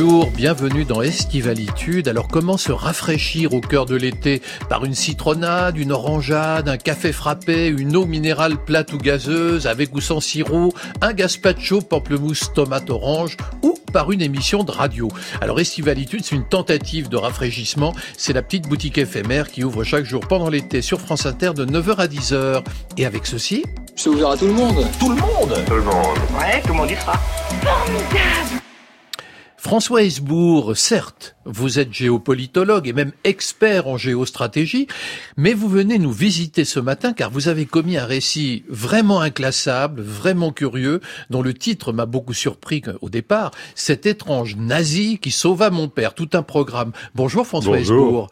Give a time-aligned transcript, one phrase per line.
[0.00, 2.06] bonjour, bienvenue dans Estivalitude.
[2.06, 4.42] Alors comment se rafraîchir au cœur de l'été?
[4.68, 9.92] Par une citronnade, une orangeade, un café frappé, une eau minérale plate ou gazeuse, avec
[9.96, 15.08] ou sans sirop, un gazpacho, pamplemousse, tomate, orange ou par une émission de radio.
[15.40, 17.92] Alors Estivalitude, c'est une tentative de rafraîchissement.
[18.16, 21.66] C'est la petite boutique éphémère qui ouvre chaque jour pendant l'été sur France Inter de
[21.66, 22.62] 9h à 10h.
[22.98, 23.64] Et avec ceci...
[23.96, 24.86] C'est ouvert à tout le monde.
[25.00, 26.18] Tout le monde Tout le monde.
[26.38, 27.14] Ouais, tout le monde y sera.
[27.62, 28.57] Formidable
[29.60, 34.86] François Hesbourg, certes, vous êtes géopolitologue et même expert en géostratégie,
[35.36, 40.00] mais vous venez nous visiter ce matin car vous avez commis un récit vraiment inclassable,
[40.00, 45.70] vraiment curieux, dont le titre m'a beaucoup surpris au départ, cet étrange nazi qui sauva
[45.70, 46.92] mon père, tout un programme.
[47.16, 48.30] Bonjour François Hesbourg.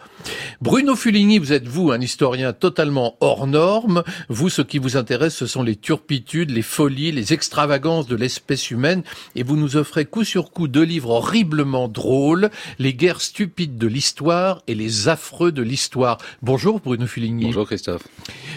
[0.61, 4.05] Bruno Fuligny, vous êtes vous un historien totalement hors norme.
[4.29, 8.71] Vous, ce qui vous intéresse, ce sont les turpitudes, les folies, les extravagances de l'espèce
[8.71, 9.03] humaine,
[9.35, 13.87] et vous nous offrez coup sur coup deux livres horriblement drôles, les guerres stupides de
[13.87, 16.19] l'histoire et les affreux de l'histoire.
[16.43, 17.47] Bonjour Bruno Fuligny.
[17.47, 18.07] Bonjour Christophe.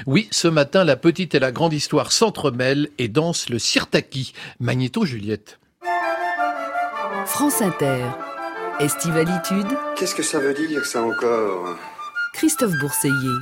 [0.05, 4.33] Oui, ce matin, la petite et la grande histoire s'entremêlent et dansent le sirtaki.
[4.59, 5.59] Magnéto Juliette.
[7.25, 8.05] France Inter.
[8.81, 9.67] Estivalitude.
[9.97, 11.77] Qu'est-ce que ça veut dire ça encore?
[12.33, 13.39] Christophe Bourseiller.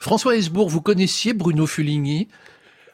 [0.00, 2.28] François Hesbourg, vous connaissiez Bruno Fuligny?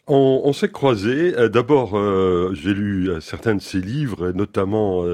[0.09, 1.35] On, s'est croisés.
[1.37, 5.05] Euh, d'abord, euh, j'ai lu euh, certains de ses livres, notamment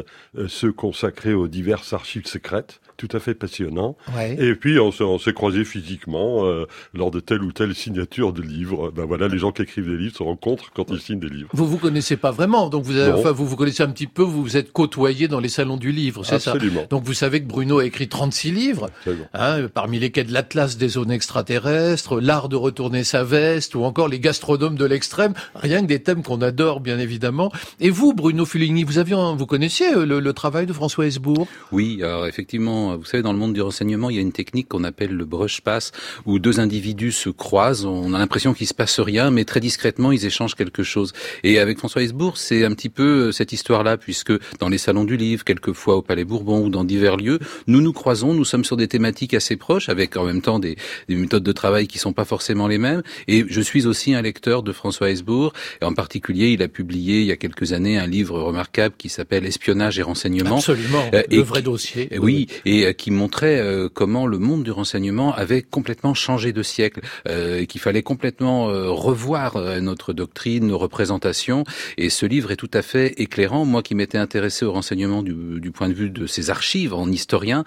[0.48, 3.97] ceux consacrés aux diverses archives secrètes tout à fait passionnant.
[4.17, 4.37] Ouais.
[4.39, 8.91] Et puis on, s'est croisés physiquement euh, lors de telle ou telle signature de livre.
[8.91, 11.48] Ben voilà, les gens qui écrivent des livres se rencontrent quand ils signent des livres.
[11.53, 13.19] Vous vous connaissez pas vraiment, donc vous avez, Non.
[13.19, 15.92] enfin vous vous connaissez un petit peu, vous vous êtes côtoyé dans les salons du
[15.92, 16.53] livre, c'est ça?
[16.53, 16.87] Absolument.
[16.91, 18.91] Donc vous savez que Bruno a écrit 36 livres,
[19.34, 24.20] hein, parmi lesquels l'Atlas des zones extraterrestres, l'art de retourner sa veste, ou encore les
[24.20, 27.53] gastronomes de l'extrême, rien que des thèmes qu'on adore bien évidemment.
[27.81, 31.47] Et vous, Bruno Fuligny, vous aviez, vous connaissiez euh, le, le travail de François Hesbourg?
[31.72, 34.69] Oui, alors effectivement, vous savez, dans le monde du renseignement, il y a une technique
[34.69, 35.93] qu'on appelle le brush pass,
[36.27, 40.12] où deux individus se croisent, on a l'impression qu'il se passe rien, mais très discrètement,
[40.12, 41.12] ils échangent quelque chose.
[41.43, 45.05] Et avec François Hesbourg, c'est un petit peu euh, cette histoire-là, puisque dans les salons
[45.05, 48.65] du livre, quelquefois au Palais Bourbon ou dans divers lieux, nous nous croisons, nous sommes
[48.65, 50.77] sur des thématiques assez proches, avec en même temps des,
[51.09, 53.03] des méthodes de travail qui sont pas forcément les mêmes.
[53.28, 57.21] Et je suis aussi un lecteur de François Hesbourg, et en particulier, il a publié
[57.21, 60.56] il y a quelques années un livre remarquable qui s'appelle Espionnage et renseignement.
[60.56, 62.09] Absolument, Euh, le et vrai qui- dossier.
[62.21, 66.62] Oui, et euh, qui montrait euh, comment le monde du renseignement avait complètement changé de
[66.62, 71.64] siècle, euh, et qu'il fallait complètement revoir notre doctrine, nos représentations.
[71.98, 73.64] Et ce livre est tout à fait éclairant.
[73.64, 77.64] Moi qui m'étais intéressé au renseignement du, point de vue de ses archives en historien,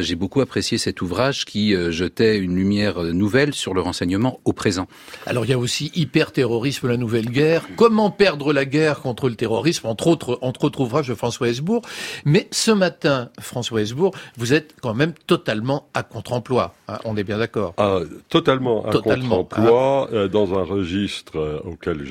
[0.00, 4.86] j'ai beaucoup apprécié cet ouvrage qui jetait une lumière nouvelle sur le renseignement au présent.
[5.26, 9.34] Alors il y a aussi hyper-terrorisme, la nouvelle guerre, comment perdre la guerre contre le
[9.34, 11.82] terrorisme, entre autres, entre autres ouvrages de François Hesbourg.
[12.24, 16.74] Mais ce matin, François Hesbourg, vous êtes quand même totalement à contre-emploi.
[16.88, 17.74] hein, on est bien d'accord.
[17.76, 22.02] Ah, totalement Totalement, contre-emploi euh, dans un registre euh, auquel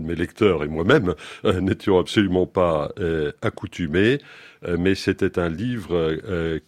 [0.00, 2.90] mes lecteurs et moi-même euh, n'étions absolument pas
[3.42, 4.18] accoutumés,
[4.78, 6.16] mais c'était un livre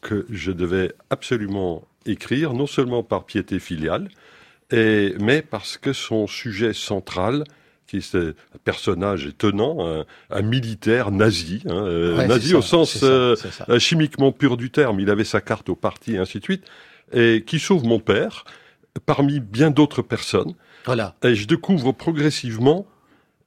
[0.01, 4.09] que je devais absolument écrire, non seulement par piété filiale,
[4.71, 7.45] et, mais parce que son sujet central,
[7.87, 8.33] qui est un
[8.65, 13.65] personnage étonnant, un, un militaire nazi, hein, euh, Ouais, nazi au sens ça, euh, ça.
[13.69, 16.65] euh, chimiquement pur du terme, il avait sa carte au parti et ainsi de suite,
[17.13, 18.45] et qui sauve mon père
[19.05, 20.55] parmi bien d'autres personnes.
[20.85, 21.15] Voilà.
[21.23, 22.87] Et je découvre progressivement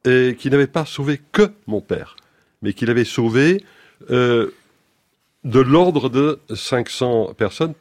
[0.06, 2.16] et qu'il n'avait pas sauvé que mon père,
[2.62, 3.64] mais qu'il avait sauvé
[4.12, 4.52] euh,
[5.44, 7.74] de l'ordre de 500 personnes,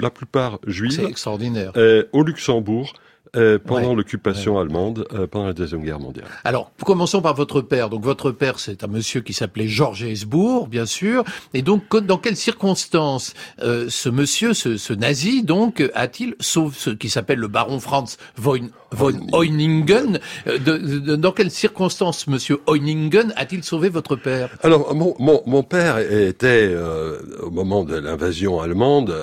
[0.00, 1.72] la plupart C'est juives, extraordinaire.
[1.76, 2.94] euh, au Luxembourg.
[3.36, 6.26] Euh, pendant Ouais, l'occupation allemande, euh, pendant la Deuxième Guerre mondiale.
[6.44, 7.90] Alors, commençons par votre père.
[7.90, 11.24] Donc, votre père, c'est un monsieur qui s'appelait Georges Hesbourg, bien sûr.
[11.54, 16.90] Et donc, dans quelles circonstances euh, ce monsieur, ce, ce nazi, donc, a-t-il, sauf ce
[16.90, 22.60] qui s'appelle le baron Franz von, von Euningen, euh, de- de- dans quelles circonstances monsieur
[22.68, 24.50] Euningen a-t-il sauvé votre père?
[24.62, 29.14] Alors, mon, mon, mon père était, euh, au moment de l'invasion allemande,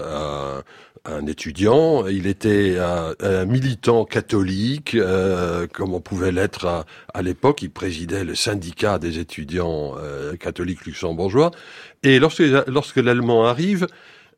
[1.05, 2.07] un, étudiant.
[2.07, 7.61] Il était un, militant catholique, euh, comme on pouvait l'être à, l'époque.
[7.61, 11.51] Il présidait le syndicat des étudiants euh, catholiques luxembourgeois.
[12.03, 13.87] Et lorsque, lorsque l'Allemand arrive,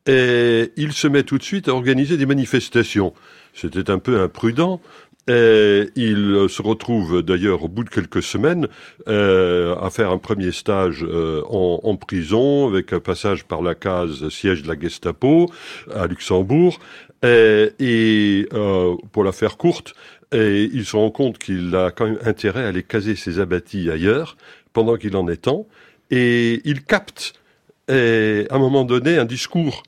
[0.06, 3.12] il se met tout de suite à organiser des manifestations.
[3.52, 4.80] C'était un peu imprudent.
[5.28, 8.66] Et il se retrouve d'ailleurs au bout de quelques semaines
[9.08, 14.30] euh, à faire un premier stage euh, en, prison avec un passage par la case
[14.30, 15.50] siège de la Gestapo
[15.94, 16.78] à Luxembourg.
[17.22, 19.94] Et, euh, pour la faire courte,
[20.32, 23.90] et il se rend compte qu'il a quand même intérêt à aller caser ses abattis
[23.90, 24.36] ailleurs
[24.72, 25.66] pendant qu'il en est temps.
[26.10, 27.34] et il capte
[27.88, 29.82] à un moment donné un discours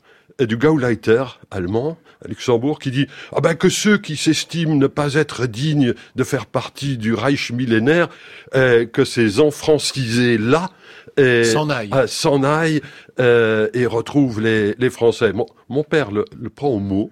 [0.47, 5.15] du Gauleiter allemand à Luxembourg qui dit ah ben que ceux qui s'estiment ne pas
[5.15, 8.09] être dignes de faire partie du Reich millénaire,
[8.55, 10.71] euh, que ces enfrancisés là
[11.17, 12.83] s'en aillent, euh, s'en aillent
[13.19, 15.33] euh, et retrouvent les, les Français.
[15.33, 17.11] Mon, mon père le, le, prend au mot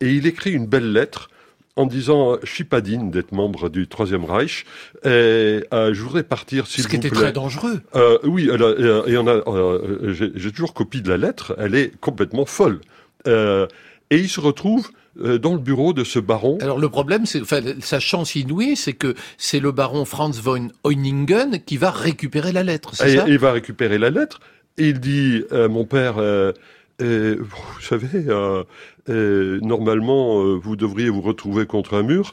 [0.00, 1.28] et il écrit une belle lettre
[1.76, 4.64] en disant je suis pas digne d'être membre du Troisième Reich
[5.04, 5.08] et
[5.72, 6.96] euh, je voudrais partir s'il vous plaît.
[6.96, 7.80] Ce qui était très dangereux.
[7.94, 11.54] Euh, oui, elle a, et on a, euh, j'ai toujours copie de la lettre.
[11.58, 12.80] Elle est complètement folle.
[13.26, 13.66] Euh,
[14.10, 14.90] et il se retrouve
[15.20, 16.58] euh, dans le bureau de ce baron.
[16.60, 20.68] Alors le problème, c'est enfin, sa chance inouïe, c'est que c'est le baron Franz von
[20.84, 22.92] Euningen qui va récupérer la lettre.
[23.04, 23.24] Et, ça?
[23.28, 24.40] il va récupérer la lettre.
[24.76, 26.16] Et il dit, euh, mon père,
[27.02, 32.32] euh, euh, vous savez, euh, normalement, vous devriez vous retrouver contre un mur.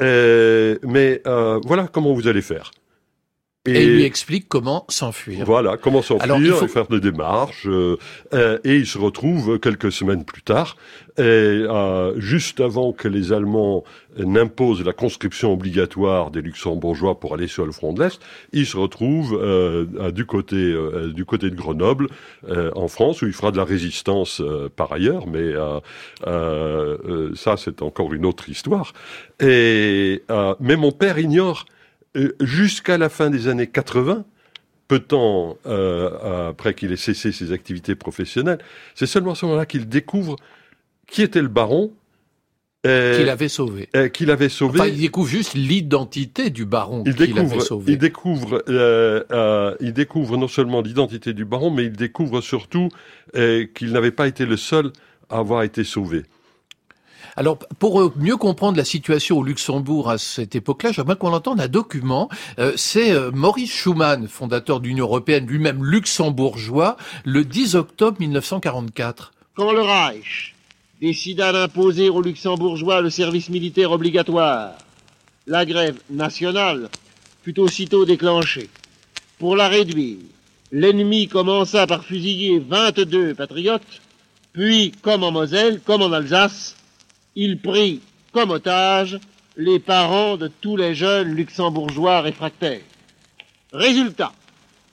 [0.00, 2.70] mais voilà comment vous allez faire.
[3.64, 5.44] Et, et, il lui explique comment s'enfuir.
[5.44, 6.66] Voilà, comment s'enfuir, faut...
[6.66, 7.66] faire des démarches.
[7.66, 7.96] Euh,
[8.34, 10.76] euh, et il se retrouve quelques semaines plus tard,
[11.16, 13.84] et, euh, juste avant que les Allemands
[14.18, 18.20] n'imposent la conscription obligatoire des Luxembourgeois pour aller sur le front de l'Est,
[18.52, 22.08] il se retrouve euh, du côté euh, du côté de Grenoble,
[22.48, 24.42] euh, en France, où il fera de la résistance
[24.76, 25.52] par ailleurs, mais
[27.34, 28.92] ça c'est encore une autre histoire.
[29.40, 30.22] Et
[30.60, 31.66] mais mon père ignore
[32.40, 34.24] jusqu'à la fin des années 80,
[34.88, 38.58] peu de temps euh, après qu'il ait cessé ses activités professionnelles,
[38.94, 40.36] c'est seulement à ce moment-là qu'il découvre
[41.06, 41.92] qui était le baron.
[42.84, 42.90] qu'il
[43.28, 43.88] avait sauvé.
[44.12, 44.80] qu'il avait sauvé.
[44.80, 47.92] Enfin, il découvre juste l'identité du baron il qu'il avait sauvé.
[47.92, 52.88] Il découvre, euh, euh, il découvre non seulement l'identité du baron, mais il découvre surtout
[53.36, 54.92] euh, qu'il n'avait pas été le seul
[55.30, 56.24] à avoir été sauvé.
[57.34, 61.68] Alors, pour mieux comprendre la situation au Luxembourg à cette époque-là, j'aimerais qu'on entende un
[61.68, 62.28] document.
[62.58, 69.32] Euh, c'est euh, Maurice Schumann, fondateur de l'Union européenne, lui-même luxembourgeois, le 10 octobre 1944.
[69.56, 70.54] Quand le Reich
[71.00, 74.72] décida d'imposer aux luxembourgeois le service militaire obligatoire,
[75.46, 76.90] la grève nationale
[77.42, 78.68] fut aussitôt déclenchée.
[79.38, 80.18] Pour la réduire,
[80.70, 84.02] l'ennemi commença par fusiller 22 patriotes,
[84.52, 86.76] puis, comme en Moselle, comme en Alsace,
[87.36, 88.00] il prit
[88.32, 89.18] comme otage
[89.56, 92.80] les parents de tous les jeunes luxembourgeois réfractaires.
[93.72, 94.32] Résultat,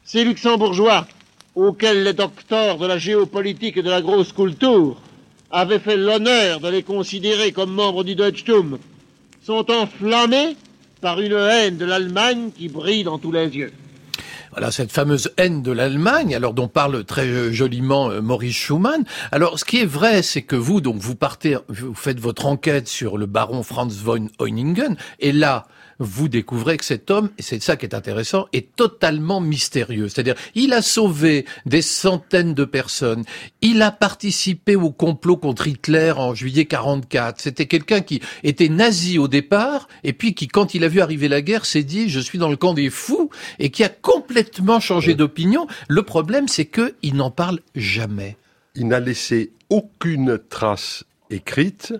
[0.03, 1.07] ces luxembourgeois,
[1.55, 4.97] auxquels les docteurs de la géopolitique et de la grosse culture
[5.51, 8.77] avaient fait l'honneur de les considérer comme membres du Deutschtum,
[9.41, 10.55] sont enflammés
[11.01, 13.73] par une haine de l'Allemagne qui brille dans tous les yeux.
[14.51, 19.03] Voilà cette fameuse haine de l'Allemagne, alors dont parle très joliment euh, Maurice Schumann.
[19.31, 22.87] Alors, ce qui est vrai, c'est que vous, donc, vous partez, vous faites votre enquête
[22.87, 25.67] sur le baron Franz von Euningen, et là,
[25.99, 30.07] vous découvrez que cet homme, et c'est ça qui est intéressant, est totalement mystérieux.
[30.07, 33.25] C'est-à-dire, il a sauvé des centaines de personnes.
[33.61, 37.41] Il a participé au complot contre Hitler en juillet 44.
[37.41, 41.27] C'était quelqu'un qui était nazi au départ, et puis qui, quand il a vu arriver
[41.27, 43.29] la guerre, s'est dit, je suis dans le camp des fous,
[43.59, 44.38] et qui a complètement
[44.79, 45.67] changé d'opinion.
[45.87, 48.37] Le problème, c'est qu'il n'en parle jamais.
[48.75, 51.93] Il n'a laissé aucune trace écrite.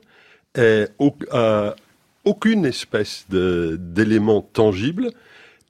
[0.58, 0.88] Euh,
[1.34, 1.74] euh,
[2.26, 5.12] aucune espèce d'élément tangible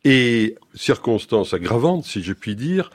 [0.04, 2.90] et circonstance aggravante, si je puis dire,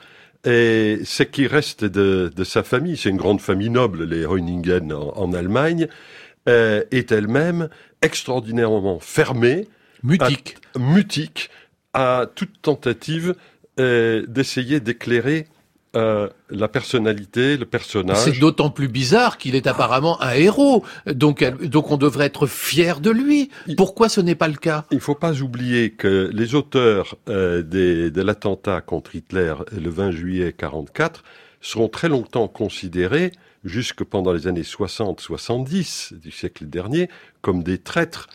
[0.45, 4.91] et ce qui reste de, de sa famille, c'est une grande famille noble, les Heuningen
[4.93, 5.87] en, en Allemagne,
[6.47, 7.69] euh, est elle-même
[8.01, 9.67] extraordinairement fermée,
[10.03, 11.49] mutique, à, mutique
[11.93, 13.35] à toute tentative
[13.77, 15.47] d'essayer d'éclairer
[15.95, 18.17] euh, la personnalité, le personnage.
[18.17, 22.99] C'est d'autant plus bizarre qu'il est apparemment un héros, donc donc on devrait être fier
[22.99, 23.49] de lui.
[23.77, 24.83] Pourquoi ce n'est pas le cas?
[24.91, 29.89] Il ne faut pas oublier que les auteurs euh, des, de l'attentat contre Hitler le
[29.89, 31.23] 20 juillet 44
[31.61, 33.31] seront très longtemps considérés,
[33.63, 37.09] jusque pendant les années 60-70 du siècle dernier,
[37.41, 38.27] comme des traîtres.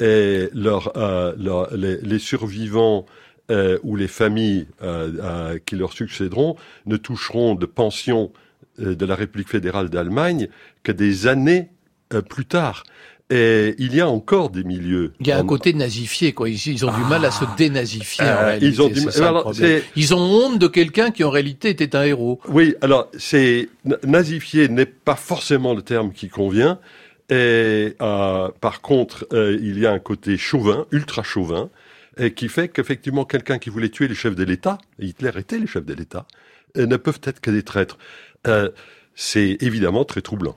[0.00, 3.06] Et leur, euh, leur les, les survivants
[3.50, 8.32] euh, où les familles euh, qui leur succéderont ne toucheront de pension
[8.80, 10.48] euh, de la République fédérale d'Allemagne
[10.82, 11.70] que des années
[12.12, 12.84] euh, plus tard.
[13.28, 15.12] Et il y a encore des milieux.
[15.18, 16.48] Il y a un côté nazifié, quoi.
[16.48, 18.24] Ils, ils ont du mal à se dénazifier.
[18.24, 19.52] en réalité, ils ont du alors,
[19.96, 22.38] Ils ont honte de quelqu'un qui en réalité était un héros.
[22.48, 23.68] Oui, alors c'est
[24.04, 26.78] nazifié n'est pas forcément le terme qui convient.
[27.28, 31.70] Et euh, par contre, euh, il y a un côté chauvin, ultra chauvin,
[32.16, 35.66] et qui fait qu'effectivement quelqu'un qui voulait tuer les chefs de l'État, Hitler était les
[35.66, 36.26] chefs de l'État,
[36.76, 37.98] ne peuvent être que des traîtres.
[38.46, 38.70] Euh,
[39.14, 40.56] c'est évidemment très troublant.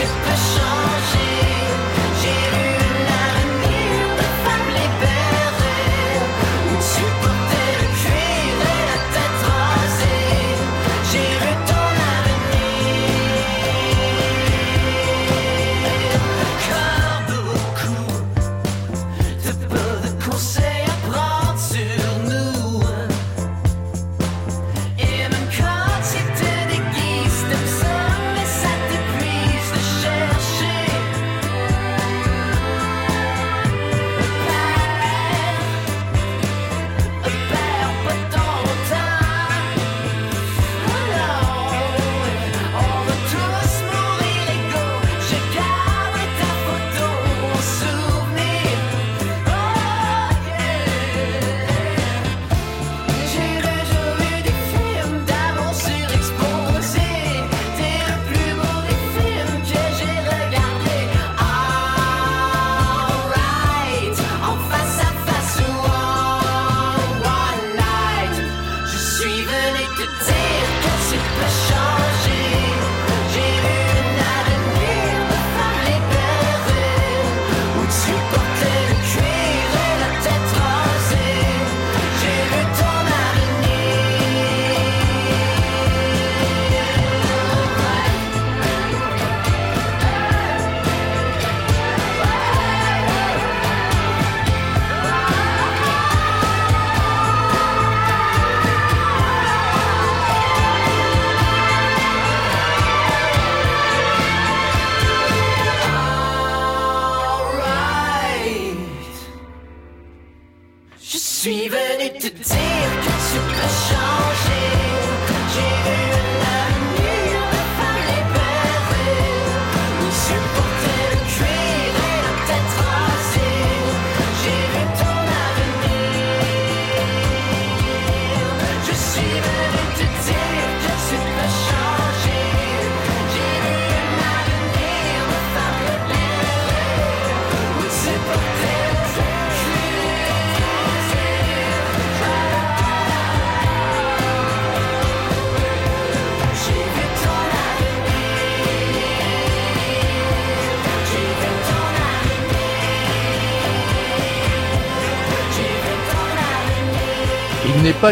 [0.00, 0.49] Dire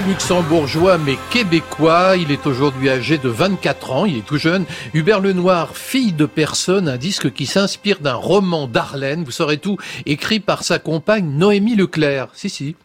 [0.01, 2.17] pas luxembourgeois mais québécois.
[2.17, 4.05] Il est aujourd'hui âgé de 24 ans.
[4.07, 4.65] Il est tout jeune.
[4.95, 9.25] Hubert Lenoir, fille de personne, un disque qui s'inspire d'un roman d'Arlène.
[9.25, 9.77] Vous saurez tout,
[10.07, 12.29] écrit par sa compagne Noémie Leclerc.
[12.35, 12.77] Si, si.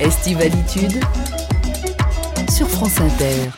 [0.00, 1.00] Estivalitude
[2.50, 3.50] sur France Inter.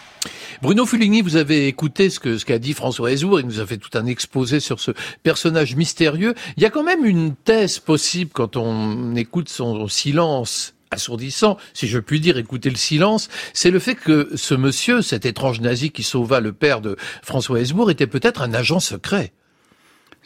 [0.62, 3.40] Bruno Fuligny, vous avez écouté ce que ce qu'a dit François Hezbourg.
[3.40, 4.90] Il nous a fait tout un exposé sur ce
[5.22, 6.34] personnage mystérieux.
[6.56, 11.86] Il y a quand même une thèse possible quand on écoute son silence assourdissant, si
[11.88, 15.90] je puis dire, écouter le silence, c'est le fait que ce monsieur, cet étrange nazi
[15.90, 19.32] qui sauva le père de François Hesbourg, était peut-être un agent secret.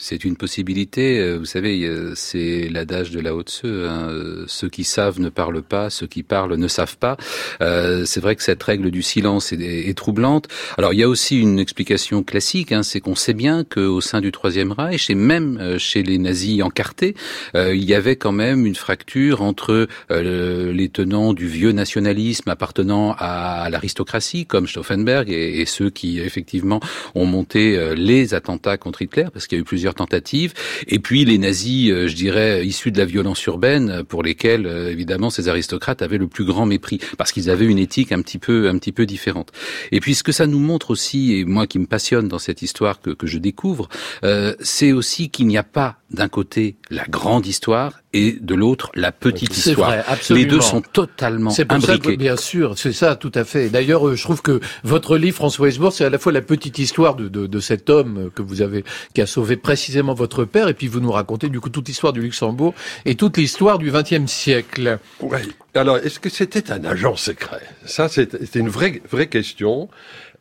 [0.01, 1.19] C'est une possibilité.
[1.19, 3.89] euh, Vous savez, euh, c'est l'adage de la Haute-Seu.
[3.89, 7.17] Hein, ceux qui savent ne parlent pas, ceux qui parlent ne savent pas.
[7.61, 10.47] Euh, c'est vrai que cette règle du silence est, est, troublante.
[10.79, 12.71] Alors, il y a aussi une explication classique.
[12.71, 16.19] Hein, c'est qu'on sait bien qu'au sein du Troisième Reich et même euh, chez les
[16.19, 17.17] nazis encartés,
[17.57, 22.49] euh, il y avait quand même une fracture entre euh, les tenants du vieux nationalisme
[22.49, 26.79] appartenant à l'aristocratie, comme Stauffenberg, et, et, ceux qui effectivement
[27.17, 30.55] ont monté euh, les attentats contre Hitler, parce qu'il y a eu plusieurs tentatives,
[30.87, 34.91] et puis les nazis, euh, je dirais, issus de la violence urbaine, pour lesquels, euh,
[34.91, 38.39] évidemment, ces aristocrates avaient le plus grand mépris, parce qu'ils avaient une éthique un petit
[38.39, 39.53] peu, un petit peu différente.
[39.93, 42.63] Et puis, ce que ça nous montre aussi, et moi qui me passionne dans cette
[42.63, 43.89] histoire que, je découvre,
[44.25, 48.91] euh, c'est aussi qu'il n'y a pas d'un côté la grande histoire et de l'autre
[48.95, 49.91] la petite histoire.
[49.91, 50.45] Vrai, absolument.
[50.45, 51.93] Les deux sont totalement c'est pour imbriqués.
[52.05, 53.69] Ça que, bien sûr, c'est ça, tout à fait.
[53.69, 57.15] D'ailleurs, je trouve que votre livre, François Hesbourg, c'est à la fois la petite histoire
[57.15, 58.85] de, de, de, cet homme que vous avez,
[59.15, 62.13] qui a sauvé précisément votre père, et puis vous nous racontez du coup toute l'histoire
[62.13, 64.99] du Luxembourg et toute l'histoire du XXe siècle.
[65.21, 65.39] Oui.
[65.75, 67.61] Alors, est-ce que c'était un agent secret?
[67.85, 69.89] Ça, c'est une vraie, vraie question.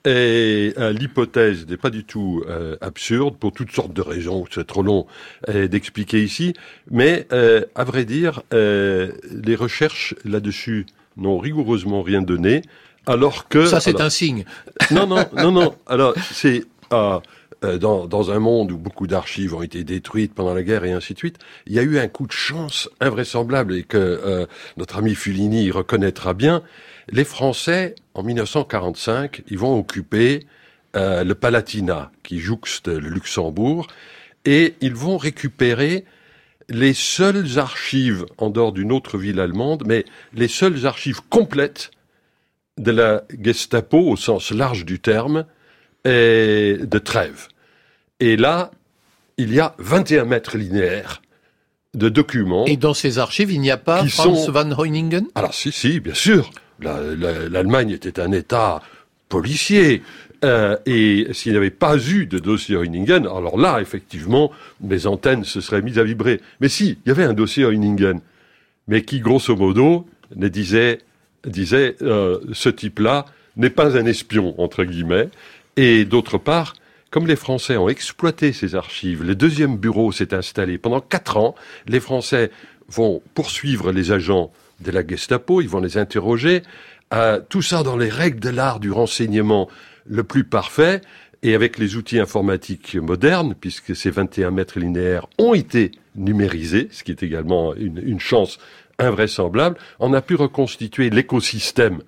[0.07, 4.45] Et euh, l'hypothèse n'est pas du tout euh, absurde pour toutes sortes de raisons.
[4.49, 5.05] C'est trop long
[5.49, 6.53] euh, d'expliquer ici.
[6.89, 7.27] Mais
[7.75, 10.85] à vrai dire, les recherches là-dessus
[11.17, 12.61] n'ont rigoureusement rien donné.
[13.05, 14.45] Alors que ça, c'est alors, un signe.
[14.91, 15.75] Non, non, non, non.
[15.87, 16.63] Alors, c'est
[17.61, 21.13] dans, dans un monde où beaucoup d'archives ont été détruites pendant la guerre et ainsi
[21.13, 24.47] de suite, il y a eu un coup de chance invraisemblable et que
[24.77, 26.61] notre ami Fulini reconnaîtra bien.
[27.09, 30.45] Les Français, en 1945, ils vont occuper
[30.95, 33.87] euh, le Palatinat, qui jouxte le Luxembourg,
[34.45, 36.05] et ils vont récupérer
[36.69, 41.91] les seules archives, en dehors d'une autre ville allemande, mais les seules archives complètes
[42.77, 45.45] de la Gestapo au sens large du terme,
[46.07, 47.47] et de Trèves.
[48.19, 48.71] Et là,
[49.37, 51.21] il y a 21 mètres linéaires
[51.93, 52.65] de documents.
[52.65, 55.27] Et dans ces archives, il n'y a pas Franz sont- van Heuningen?
[55.35, 56.49] Alors si, si, bien sûr.
[56.79, 58.81] La- la- L'Allemagne était un État
[59.29, 60.01] policier.
[60.45, 65.43] Euh, et s'il n'y avait pas eu de dossier Heuningen, alors là, effectivement, mes antennes
[65.43, 66.41] se seraient mises à vibrer.
[66.61, 68.21] Mais si, il y avait un dossier Heuningen,
[68.87, 70.99] mais qui, grosso modo, ne disait,
[71.45, 75.29] disait euh, ce type-là n'est pas un espion, entre guillemets.
[75.77, 76.73] Et d'autre part,
[77.11, 81.53] comme les Français ont exploité ces archives, le deuxième bureau s'est installé pendant quatre ans.
[81.87, 82.49] Les Français
[82.89, 86.63] vont poursuivre les agents de la Gestapo, ils vont les interroger.
[87.49, 89.69] Tout ça dans les règles de l'art du renseignement
[90.07, 91.01] le plus parfait
[91.43, 97.03] et avec les outils informatiques modernes, puisque ces 21 mètres linéaires ont été numérisés, ce
[97.03, 98.57] qui est également une chance
[98.97, 102.01] invraisemblable, on a pu reconstituer l'écosystème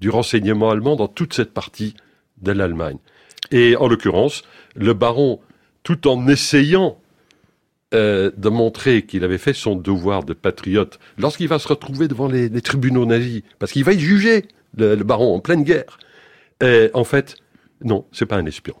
[0.00, 1.94] du renseignement allemand dans toute cette partie
[2.42, 2.98] de l'Allemagne.
[3.52, 4.42] Et en l'occurrence,
[4.74, 5.40] le baron,
[5.82, 6.98] tout en essayant
[7.94, 12.26] euh, de montrer qu'il avait fait son devoir de patriote, lorsqu'il va se retrouver devant
[12.26, 15.98] les, tribunaux nazis, parce qu'il va y juger le, le baron en pleine guerre,
[16.62, 17.36] euh, en fait,
[17.84, 18.74] non, c'est pas un espion.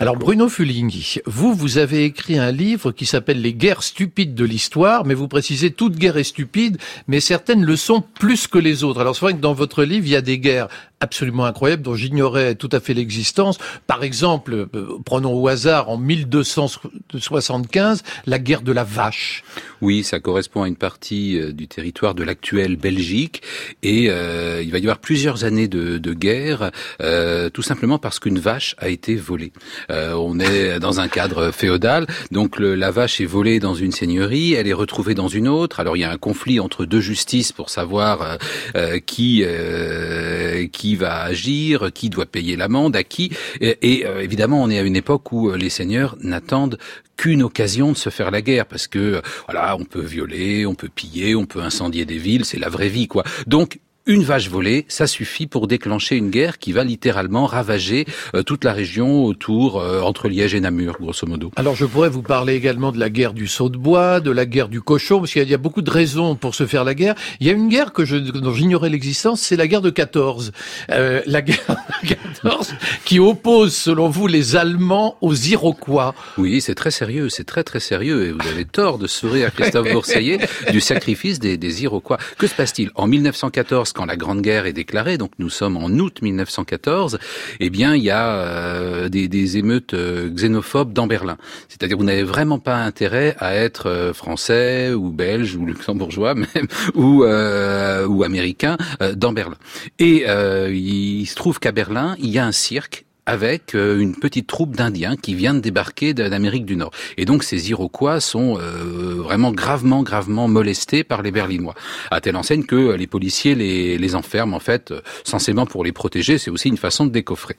[0.00, 4.44] Alors Bruno Fulinghi, vous, vous avez écrit un livre qui s'appelle Les guerres stupides de
[4.44, 8.84] l'histoire, mais vous précisez toute guerre est stupide, mais certaines le sont plus que les
[8.84, 9.00] autres.
[9.00, 10.68] Alors c'est vrai que dans votre livre, il y a des guerres
[11.02, 13.58] absolument incroyables dont j'ignorais tout à fait l'existence.
[13.86, 19.44] Par exemple, euh, prenons au hasard, en 1275, la guerre de la vache.
[19.80, 23.42] Oui, ça correspond à une partie euh, du territoire de l'actuelle Belgique
[23.82, 28.20] et euh, il va y avoir plusieurs années de, de guerre, euh, tout simplement parce
[28.20, 29.41] qu'une vache a été volée.
[29.90, 33.92] Euh, on est dans un cadre féodal, donc le- la vache est volée dans une
[33.92, 35.80] seigneurie, elle est retrouvée dans une autre.
[35.80, 38.36] Alors il y a un conflit entre deux justices pour savoir euh,
[38.76, 43.30] euh, qui euh, qui va agir, qui doit payer l'amende, à qui.
[43.60, 46.78] Et, et, euh, évidemment, on est à une époque où euh, les seigneurs n'attendent
[47.16, 50.88] qu'une occasion de se faire la guerre parce que voilà, on peut violer, on peut
[50.94, 53.22] piller, on peut incendier des villes, c'est la vraie vie quoi.
[53.46, 58.42] Donc une vache volée, ça suffit pour déclencher une guerre qui va littéralement ravager euh,
[58.42, 61.52] toute la région autour, euh, entre Liège et Namur, grosso modo.
[61.56, 64.44] Alors je pourrais vous parler également de la guerre du saut de bois, de la
[64.46, 66.66] guerre du cochon, parce qu'il y a- il y a beaucoup de raisons pour se
[66.66, 67.14] faire la guerre.
[67.40, 70.52] Il y a une guerre que je, dont j'ignorais l'existence, c'est la guerre de 14.
[70.90, 76.14] Euh, la guerre de 14 qui oppose, selon vous, les Allemands aux Iroquois.
[76.38, 79.88] Oui, c'est très sérieux, c'est très très sérieux, et vous avez tort de sourire, Christophe
[79.92, 80.38] Bourseillet,
[80.72, 82.18] du sacrifice des, des Iroquois.
[82.38, 82.90] Que se passe-t-il?
[82.96, 87.18] En 1914, quand la Grande Guerre est déclarée, donc nous sommes en août 1914,
[87.60, 91.36] eh bien il y a euh, des, des émeutes euh, xénophobes dans Berlin.
[91.68, 96.66] C'est-à-dire vous n'avez vraiment pas intérêt à être euh, français ou belge ou luxembourgeois même
[96.94, 99.56] ou euh, ou américain euh, dans Berlin.
[99.98, 100.24] Et
[100.70, 104.76] il se trouve qu'à Berlin, il y a un cirque avec euh, une petite troupe
[104.76, 106.90] d'Indiens qui vient de débarquer d'Amérique du Nord.
[107.16, 111.74] Et donc ces Iroquois sont euh, vraiment gravement, gravement molestés par les Berlinois,
[112.10, 115.84] à telle enseigne que euh, les policiers les, les enferment en fait, euh, censément pour
[115.84, 116.38] les protéger.
[116.38, 117.56] C'est aussi une façon de décoffrer.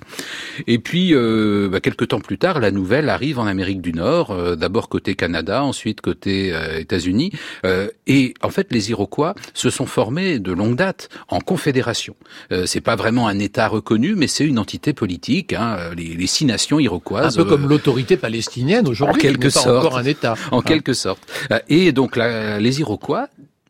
[0.67, 4.31] Et puis, euh, bah, quelques temps plus tard, la nouvelle arrive en Amérique du Nord,
[4.31, 7.31] euh, d'abord côté Canada, ensuite côté États-Unis.
[8.07, 12.15] Et en fait, les Iroquois se sont formés de longue date en confédération.
[12.65, 15.52] C'est pas vraiment un État reconnu, mais c'est une entité politique.
[15.55, 17.35] Hein, euh, les, les six nations Un iroquoises.
[17.35, 19.85] peu euh, comme l'autorité palestinienne aujourd'hui, en qui quelque pas sorte.
[19.85, 20.35] encore un État.
[20.51, 20.63] en Hein.
[20.65, 21.21] quelque sorte.
[21.51, 23.27] Euh, Et donc la- les Iroquois,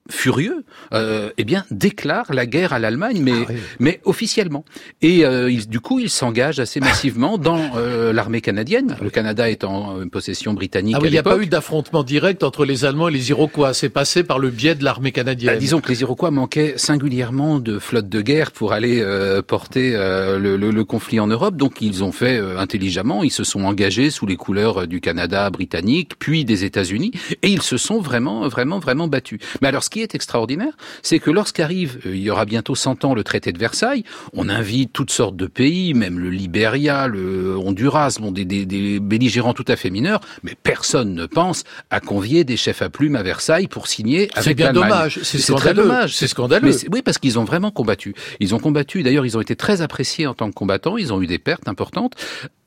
[0.09, 3.55] furieux, euh, eh bien déclarent la guerre à l'Allemagne, mais Ah oui.
[3.79, 4.65] mais officiellement.
[5.01, 8.97] Et euh, ils- du coup, ils s'engagent assez massivement dans euh, l'armée canadienne.
[9.01, 12.43] Le Canada est en possession britannique Ah oui, il n'y a pas eu d'affrontement direct
[12.43, 13.73] entre les Allemands et les Iroquois.
[13.73, 15.53] C'est passé par le biais de l'armée canadienne.
[15.53, 19.93] Bah, disons que les Iroquois manquaient singulièrement de flotte de guerre pour aller euh, porter
[19.95, 21.55] euh, le, le- le conflit en Europe.
[21.55, 23.23] Donc ils ont fait euh, intelligemment.
[23.23, 27.11] Ils se sont engagés sous les couleurs du Canada britannique, puis des États-Unis,
[27.41, 29.39] et ils se sont vraiment, vraiment, vraiment battus.
[29.61, 33.05] Mais alors, ce qui est extraordinaire, c'est que lorsqu'arrive, euh, il y aura bientôt 100
[33.05, 34.03] ans, le traité de Versailles,
[34.33, 38.99] on invite toutes sortes de pays, même le Libéria, le Honduras, bon, des, des, des
[38.99, 43.15] belligérants tout à fait mineurs, mais personne ne pense à convier des chefs à plumes
[43.15, 45.19] à Versailles pour signer avec C'est bien dommage.
[45.21, 46.15] C'est très dommage.
[46.15, 46.67] C'est scandaleux.
[46.67, 48.15] Mais oui, parce qu'ils ont vraiment combattu.
[48.39, 49.03] Ils ont combattu.
[49.03, 50.97] D'ailleurs, ils ont été très appréciés en tant que combattants.
[50.97, 52.15] Ils ont eu des pertes importantes.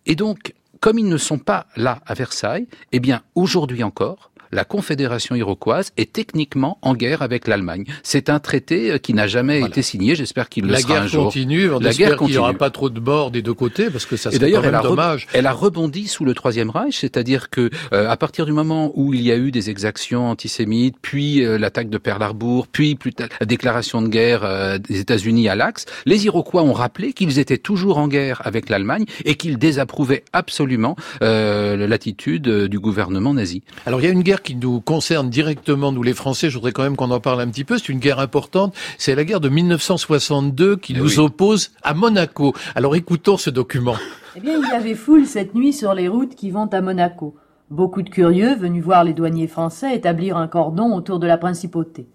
[0.06, 4.64] Et donc, comme ils ne sont pas là à Versailles, eh bien, aujourd'hui encore, la
[4.64, 7.84] Confédération iroquoise est techniquement en guerre avec l'Allemagne.
[8.02, 9.68] C'est un traité euh, qui n'a jamais Voilà.
[9.72, 10.14] été signé.
[10.14, 11.24] J'espère qu'il le La sera un guerre jour.
[11.24, 12.58] continue, on La guerre qu'il n'y aura continue.
[12.58, 14.80] pas trop de morts des deux côtés, parce que ça serait quand d'ailleurs, elle, même
[14.80, 15.26] a re- dommage.
[15.32, 19.14] elle a rebondi sous le Troisième Reich, c'est-à-dire que euh, à partir du moment où
[19.14, 23.12] il y a eu des exactions antisémites, puis euh, l'attaque de Pearl Harbor, puis plus
[23.12, 27.38] tard la déclaration de guerre euh, des États-Unis à l'Axe, les Iroquois ont rappelé qu'ils
[27.38, 33.62] étaient toujours en guerre avec l'Allemagne et qu'ils désapprouvaient absolument euh, l'attitude du gouvernement nazi.
[33.86, 36.72] Alors il y a une guerre qui nous concerne directement, nous les Français, je voudrais
[36.72, 39.40] quand même qu'on en parle un petit peu, c'est une guerre importante, c'est la guerre
[39.40, 41.18] de 1962 qui Eh nous oui.
[41.18, 42.54] oppose à Monaco.
[42.74, 43.96] Alors écoutons ce document.
[44.36, 47.34] Eh bien, il y avait foule cette nuit sur les routes qui vont à Monaco.
[47.70, 52.06] Beaucoup de curieux venus voir les douaniers français établir un cordon autour de la principauté.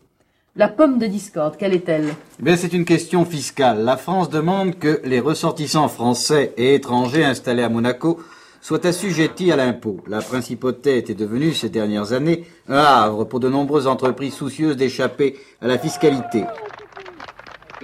[0.55, 2.09] La pomme de discorde, quelle est-elle?
[2.39, 3.83] Eh bien, c'est une question fiscale.
[3.85, 8.19] La France demande que les ressortissants français et étrangers installés à Monaco
[8.61, 9.97] soient assujettis à l'impôt.
[10.07, 15.37] La principauté était devenue ces dernières années un havre pour de nombreuses entreprises soucieuses d'échapper
[15.61, 16.45] à la fiscalité.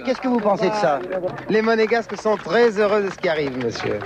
[0.04, 1.00] Qu'est-ce que vous pensez de ça?
[1.48, 3.98] Les monégasques sont très heureux de ce qui arrive, monsieur.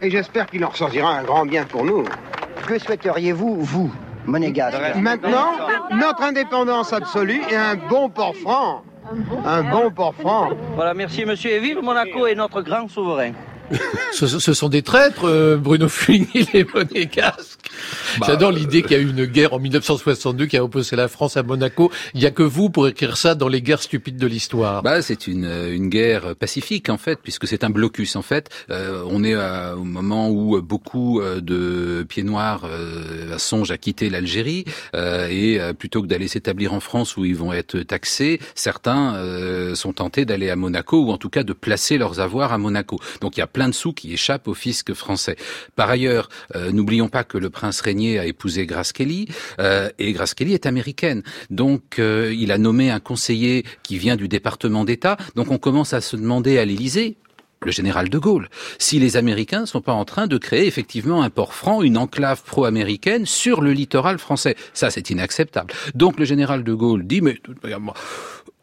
[0.00, 2.04] Et j'espère qu'il en ressortira un grand bien pour nous.
[2.66, 3.92] Que souhaiteriez-vous, vous,
[4.26, 4.78] monégasque?
[4.96, 5.48] Maintenant,
[5.90, 8.82] notre indépendance absolue et un bon port franc.
[9.44, 10.50] Un bon port franc.
[10.76, 11.50] Voilà, merci monsieur.
[11.50, 13.32] Et vive Monaco est notre grand souverain.
[14.12, 17.70] Ce, sont des traîtres, euh, Bruno Fugny, les monégasques.
[18.20, 20.96] Bah, J'adore euh, l'idée qu'il y a eu une guerre en 1962 qui a opposé
[20.96, 21.90] la France à Monaco.
[22.14, 24.82] Il n'y a que vous pour écrire ça dans les guerres stupides de l'histoire.
[24.82, 28.48] Bah, c'est une, euh, une guerre pacifique en fait, puisque c'est un blocus en fait.
[28.70, 33.78] Euh, on est à- au moment où beaucoup euh, de pieds noirs euh, songent à
[33.78, 37.78] quitter l'Algérie euh, et euh, plutôt que d'aller s'établir en France où ils vont être
[37.80, 42.20] taxés, certains euh, sont tentés d'aller à Monaco ou en tout cas de placer leurs
[42.20, 42.98] avoirs à Monaco.
[43.20, 45.36] Donc il y a plein de sous qui échappent au fisc français.
[45.76, 49.26] Par ailleurs, euh, n'oublions pas que le prince régnier a épousé Grace Kelly
[49.60, 51.22] euh, et Grace Kelly est américaine.
[51.50, 55.16] Donc euh, il a nommé un conseiller qui vient du département d'État.
[55.34, 57.16] Donc on commence à se demander à l'Élysée
[57.64, 61.22] le général de Gaulle, si les Américains ne sont pas en train de créer effectivement
[61.22, 64.54] un port franc, une enclave pro-américaine sur le littoral français.
[64.74, 65.72] Ça, c'est inacceptable.
[65.94, 67.40] Donc le général de Gaulle dit, mais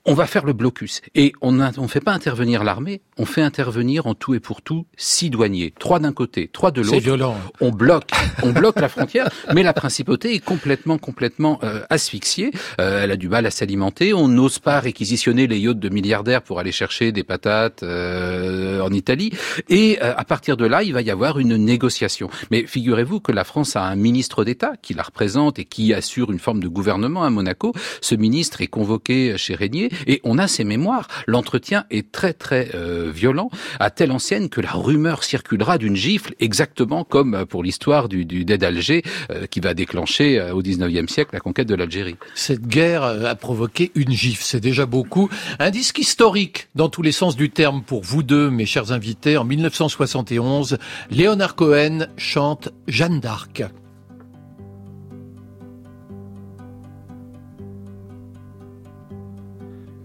[0.05, 1.01] on va faire le blocus.
[1.15, 4.85] Et on ne fait pas intervenir l'armée, on fait intervenir en tout et pour tout
[4.97, 5.73] six douaniers.
[5.77, 7.03] Trois d'un côté, trois de C'est l'autre.
[7.03, 7.37] violent.
[7.59, 8.09] On bloque,
[8.43, 12.51] on bloque la frontière, mais la principauté est complètement, complètement euh, asphyxiée.
[12.79, 14.13] Euh, elle a du mal à s'alimenter.
[14.13, 18.91] On n'ose pas réquisitionner les yachts de milliardaires pour aller chercher des patates euh, en
[18.91, 19.31] Italie.
[19.69, 22.29] Et euh, à partir de là, il va y avoir une négociation.
[22.49, 26.31] Mais figurez-vous que la France a un ministre d'État qui la représente et qui assure
[26.31, 27.73] une forme de gouvernement à Monaco.
[28.01, 31.07] Ce ministre est convoqué chez Régnier et on a ses mémoires.
[31.27, 33.49] L'entretien est très très euh, violent,
[33.79, 38.45] à telle ancienne que la rumeur circulera d'une gifle, exactement comme pour l'histoire du, du
[38.45, 42.15] d'Alger euh, qui va déclencher euh, au 19e siècle la conquête de l'Algérie.
[42.35, 45.29] Cette guerre euh, a provoqué une gifle, c'est déjà beaucoup.
[45.59, 49.37] Un disque historique dans tous les sens du terme pour vous deux, mes chers invités.
[49.37, 50.77] En 1971,
[51.09, 53.63] Léonard Cohen chante Jeanne d'Arc.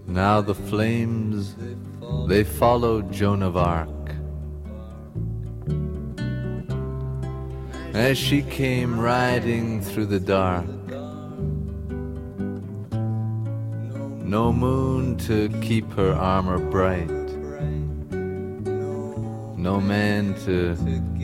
[0.07, 1.55] Now the flames,
[2.27, 3.89] they followed Joan of Arc.
[7.93, 10.65] As she came riding through the dark,
[14.23, 17.09] no moon to keep her armor bright,
[19.57, 20.75] no man to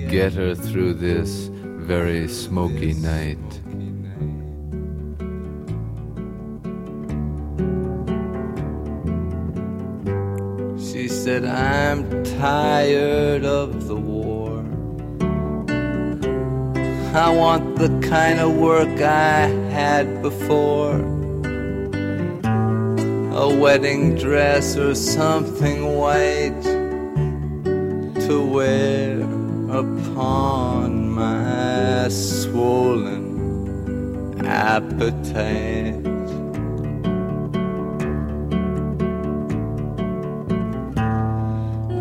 [0.09, 3.62] get her through this very smoky night.
[11.23, 12.03] Said, I'm
[12.37, 14.59] tired of the war.
[17.15, 20.97] I want the kind of work I had before.
[23.31, 26.61] A wedding dress or something white
[28.27, 29.21] to wear
[29.71, 33.25] upon my swollen
[34.45, 36.02] appetite.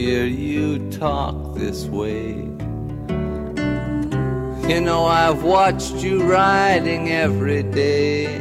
[0.00, 2.28] hear you talk this way.
[4.70, 8.36] You know, I've watched you riding every day.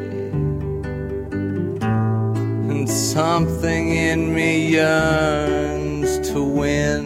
[2.69, 7.03] And something in me yearns to win.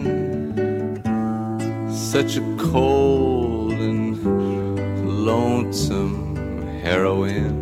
[1.92, 4.06] Such a cold and
[5.26, 6.36] lonesome
[6.84, 7.53] heroine.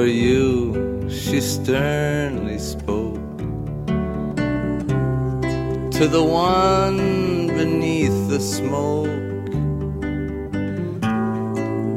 [0.00, 1.06] Are you?
[1.10, 3.20] She sternly spoke
[5.98, 9.08] to the one beneath the smoke.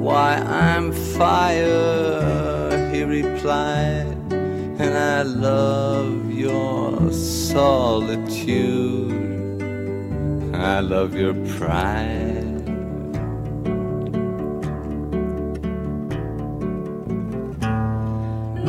[0.04, 4.18] Why, I'm fire, he replied,
[4.84, 8.04] and I love your solitude.
[10.54, 12.23] I love your pride.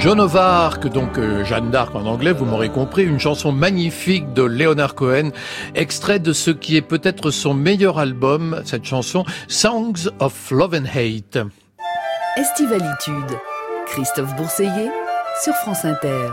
[0.00, 4.32] Joan of Arc, donc euh, Jeanne d'Arc en anglais, vous m'aurez compris, une chanson magnifique
[4.32, 5.30] de Leonard Cohen,
[5.74, 10.86] extrait de ce qui est peut-être son meilleur album, cette chanson, Songs of Love and
[10.86, 11.38] Hate.
[12.36, 13.38] Estivalitude.
[13.86, 14.90] Christophe Bourseiller
[15.42, 16.28] sur France Inter.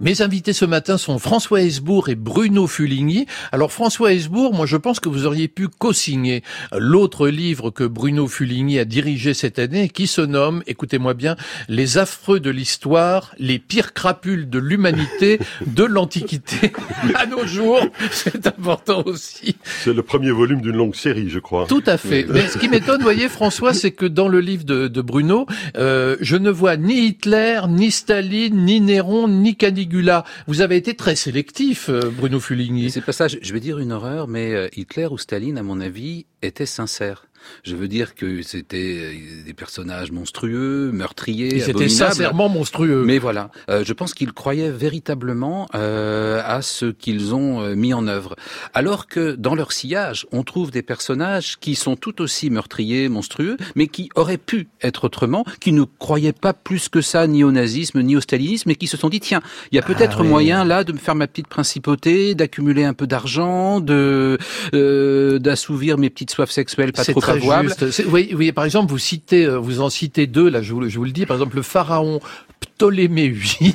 [0.00, 3.26] Mes invités ce matin sont François Hesbourg et Bruno Fuligny.
[3.52, 6.42] Alors François Hesbourg, moi je pense que vous auriez pu co-signer
[6.76, 11.36] l'autre livre que Bruno Fuligny a dirigé cette année qui se nomme, écoutez-moi bien,
[11.68, 16.72] Les affreux de l'histoire, les pires crapules de l'humanité de l'Antiquité
[17.14, 17.80] à nos jours.
[18.10, 19.56] C'est important aussi.
[19.82, 21.66] C'est le premier volume d'une longue série, je crois.
[21.66, 22.26] Tout à fait.
[22.28, 25.46] Mais ce qui m'étonne, voyez, François, c'est que dans le livre de, de Bruno,
[25.76, 30.24] euh, je ne vois ni Hitler, ni Staline, ni Néron, ni Caligula.
[30.46, 32.90] Vous avez été très sélectif, euh, Bruno Fuligny.
[32.90, 35.62] C'est pas ça, je je vais dire une horreur, mais euh, Hitler ou Staline, à
[35.62, 37.26] mon avis, étaient sincères.
[37.64, 41.90] Je veux dire que c'était euh, des personnages monstrueux, meurtriers, Ils étaient abominables.
[41.90, 43.04] sincèrement monstrueux.
[43.04, 47.92] Mais voilà, euh, je pense qu'ils croyaient véritablement euh, à ce qu'ils ont euh, mis
[47.94, 48.36] en œuvre.
[48.74, 53.56] Alors que dans leur sillage, on trouve des personnages qui sont tout aussi meurtriers, monstrueux,
[53.74, 57.52] mais qui auraient pu être autrement, qui ne croyaient pas plus que ça ni au
[57.52, 59.40] nazisme ni au stalinisme, mais qui se sont dit tiens,
[59.72, 60.28] il y a peut-être Ah oui.
[60.28, 64.38] moyen là de me faire ma petite principauté, d'accumuler un peu d'argent, de
[64.74, 68.04] euh, d'assouvir mes petites soifs sexuelles pas trop très juste.
[68.08, 70.88] Oui, oui, par exemple, vous citez, euh, vous en citez deux, là, je vous, le-
[70.88, 72.20] je vous le dis, par exemple, le pharaon
[72.60, 73.74] Ptolémée VIII,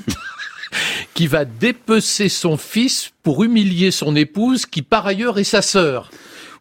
[1.14, 6.10] qui va dépecer son fils pour humilier son épouse, qui par ailleurs est sa sœur.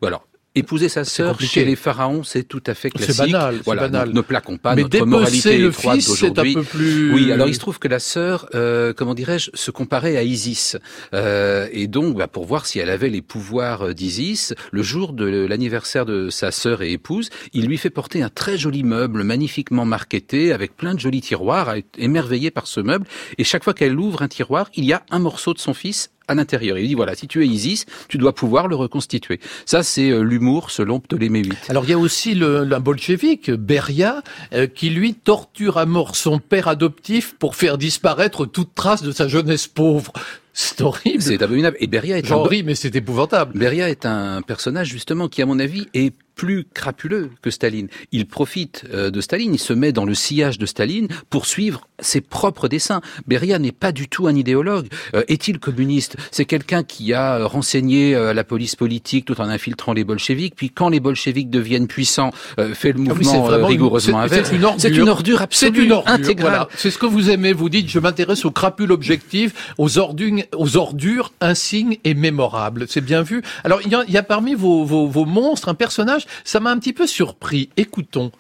[0.03, 3.33] Ou alors, épouser sa sœur chez les pharaons, c'est tout à fait C'est classique.
[3.33, 4.07] banal, c'est Voilà, banal.
[4.09, 7.49] donc ne plaquons pas Mais notre moralité le fils, c'est un peu plus- Oui, alors
[7.49, 10.77] il se trouve que la sœur, euh, comment dirais-je, se comparait à Isis.
[11.13, 15.13] Euh, et donc, bah, pour voir si elle avait les pouvoirs euh, d'Isis, le jour
[15.13, 19.25] de l'anniversaire de sa sœur et épouse, il lui fait porter un très joli meuble,
[19.25, 23.07] magnifiquement marqueté, avec plein de jolis tiroirs, émerveillée par ce meuble.
[23.39, 26.11] Et chaque fois qu'elle ouvre un tiroir, il y a un morceau de son fils
[26.29, 26.79] à l'intérieur.
[26.79, 29.41] Il dit voilà, si tu es Isis, tu dois pouvoir le reconstituer.
[29.67, 31.57] Ça, c'est euh, l'humour selon Ptolémée VIII.
[31.69, 36.39] Alors il y a aussi le, bolchevique, Beria, euh, qui lui torture à mort son
[36.39, 40.13] père adoptif pour faire disparaître toute trace de sa jeunesse pauvre.
[40.57, 41.21] C'est horrible.
[41.21, 41.77] C'est abominable.
[41.81, 42.49] Et Beria est J'en un...
[42.49, 43.59] ris, mais c'est épouvantable.
[43.59, 47.87] Beria est un personnage justement qui, à mon avis, est plus crapuleux que Staline.
[48.11, 51.87] Il profite euh, de Staline, il se met dans le sillage de Staline pour suivre
[52.01, 53.01] ses propres dessins.
[53.29, 54.89] Beria n'est pas du tout un idéologue.
[55.15, 56.17] Euh, Est-il communiste?
[56.33, 60.55] C'est quelqu'un qui a euh, renseigné la police politique tout en infiltrant les bolcheviks.
[60.57, 62.33] Puis quand les bolcheviks deviennent puissants,
[62.75, 64.49] fait le Ah oui, mouvement rigoureusement inverse.
[64.51, 64.81] C'est une ordure.
[64.81, 66.51] C'est une ordure absolue, C'est une ordure, intégrale.
[66.51, 66.69] voilà.
[66.77, 67.53] C'est ce que vous aimez.
[67.53, 72.87] Vous dites, je m'intéresse aux crapules objectives, aux ordures, aux ordures insignes et mémorables.
[72.89, 73.43] C'est bien vu.
[73.65, 77.07] Alors, il y a, parmi vos, vos monstres un personnage, ça m'a un petit peu
[77.07, 77.71] surpris.
[77.77, 78.33] Écoutons.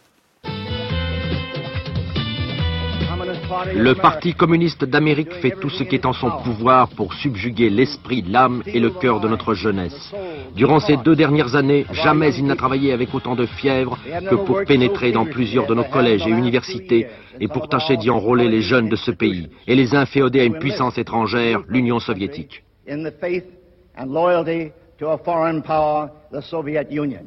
[3.74, 8.24] Le Parti communiste d'Amérique fait tout ce qui est en son pouvoir pour subjuguer l'esprit,
[8.26, 10.12] l'âme et le cœur de notre jeunesse.
[10.54, 13.98] Durant ces deux dernières années, jamais il n'a travaillé avec autant de fièvre
[14.30, 17.06] que pour pénétrer dans plusieurs de nos collèges et universités
[17.40, 20.58] et pour tâcher d'y enrôler les jeunes de ce pays et les inféoder à une
[20.58, 22.62] puissance étrangère, l'Union soviétique.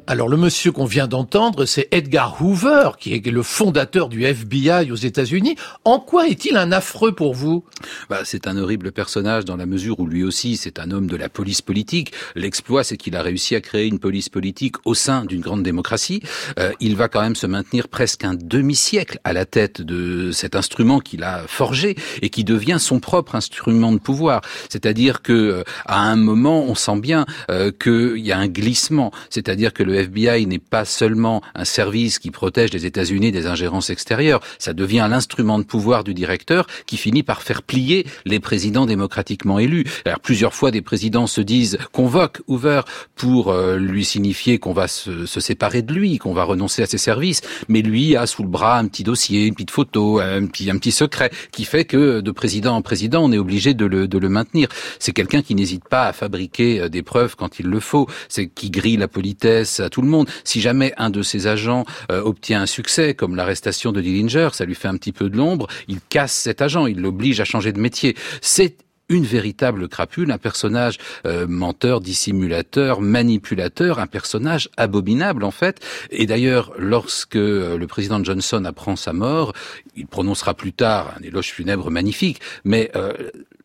[0.06, 4.90] Alors le monsieur qu'on vient d'entendre, c'est Edgar Hoover, qui est le fondateur du FBI
[4.90, 5.56] aux États-Unis.
[5.84, 7.64] En quoi est-il un affreux pour vous?
[8.10, 11.16] Bah, C'est un horrible personnage dans la mesure où lui aussi c'est un homme de
[11.16, 12.12] la police politique.
[12.34, 16.22] L'exploit c'est qu'il a réussi à créer une police politique au sein d'une grande démocratie.
[16.58, 20.56] Euh, il va quand même se maintenir presque un demi-siècle à la tête de cet
[20.56, 24.42] instrument qu'il a forgé et qui devient son propre instrument de pouvoir.
[24.68, 28.87] C'est-à-dire que euh, à un moment on sent bien euh, qu'il y a un glissement.
[29.30, 33.90] C'est-à-dire que le FBI n'est pas seulement un service qui protège les États-Unis des ingérences
[33.90, 34.40] extérieures.
[34.58, 39.58] Ça devient l'instrument de pouvoir du directeur qui finit par faire plier les présidents démocratiquement
[39.58, 39.84] élus.
[40.04, 42.82] Alors plusieurs fois, des présidents se disent convoque Hoover
[43.16, 46.86] pour euh, lui signifier qu'on va se, se séparer de lui, qu'on va renoncer à
[46.86, 47.40] ses services.
[47.68, 50.78] Mais lui a sous le bras un petit dossier, une petite photo, un petit, un
[50.78, 54.18] petit secret qui fait que de président en président, on est obligé de le, de
[54.18, 54.68] le maintenir.
[54.98, 58.06] C'est quelqu'un qui n'hésite pas à fabriquer euh, des preuves quand il le faut.
[58.28, 60.28] C'est qui grille la politesse à tout le monde.
[60.44, 64.64] Si jamais un de ses agents euh, obtient un succès, comme l'arrestation de Dillinger, ça
[64.64, 67.72] lui fait un petit peu de l'ombre, il casse cet agent, il l'oblige à changer
[67.72, 68.16] de métier.
[68.40, 68.76] C'est
[69.08, 75.80] une véritable crapule, un personnage euh, menteur, dissimulateur, manipulateur, un personnage abominable en fait.
[76.10, 79.52] Et d'ailleurs, lorsque euh, le président Johnson apprend sa mort,
[79.96, 83.12] il prononcera plus tard un éloge funèbre magnifique, mais euh,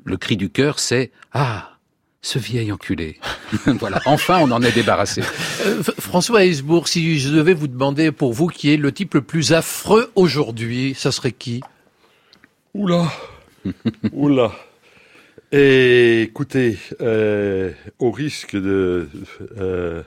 [0.06, 1.73] le cri du cœur, c'est ah.
[2.26, 3.20] Ce vieil enculé.
[3.66, 5.22] voilà, enfin on en est débarrassé.
[5.66, 9.22] Euh, François Hesbourg, si je devais vous demander pour vous qui est le type le
[9.22, 11.62] plus affreux aujourd'hui, ça serait qui?
[12.74, 13.12] Oula
[14.14, 14.54] Oula
[15.52, 19.10] Et écoutez, euh, au risque de,
[19.58, 20.02] euh,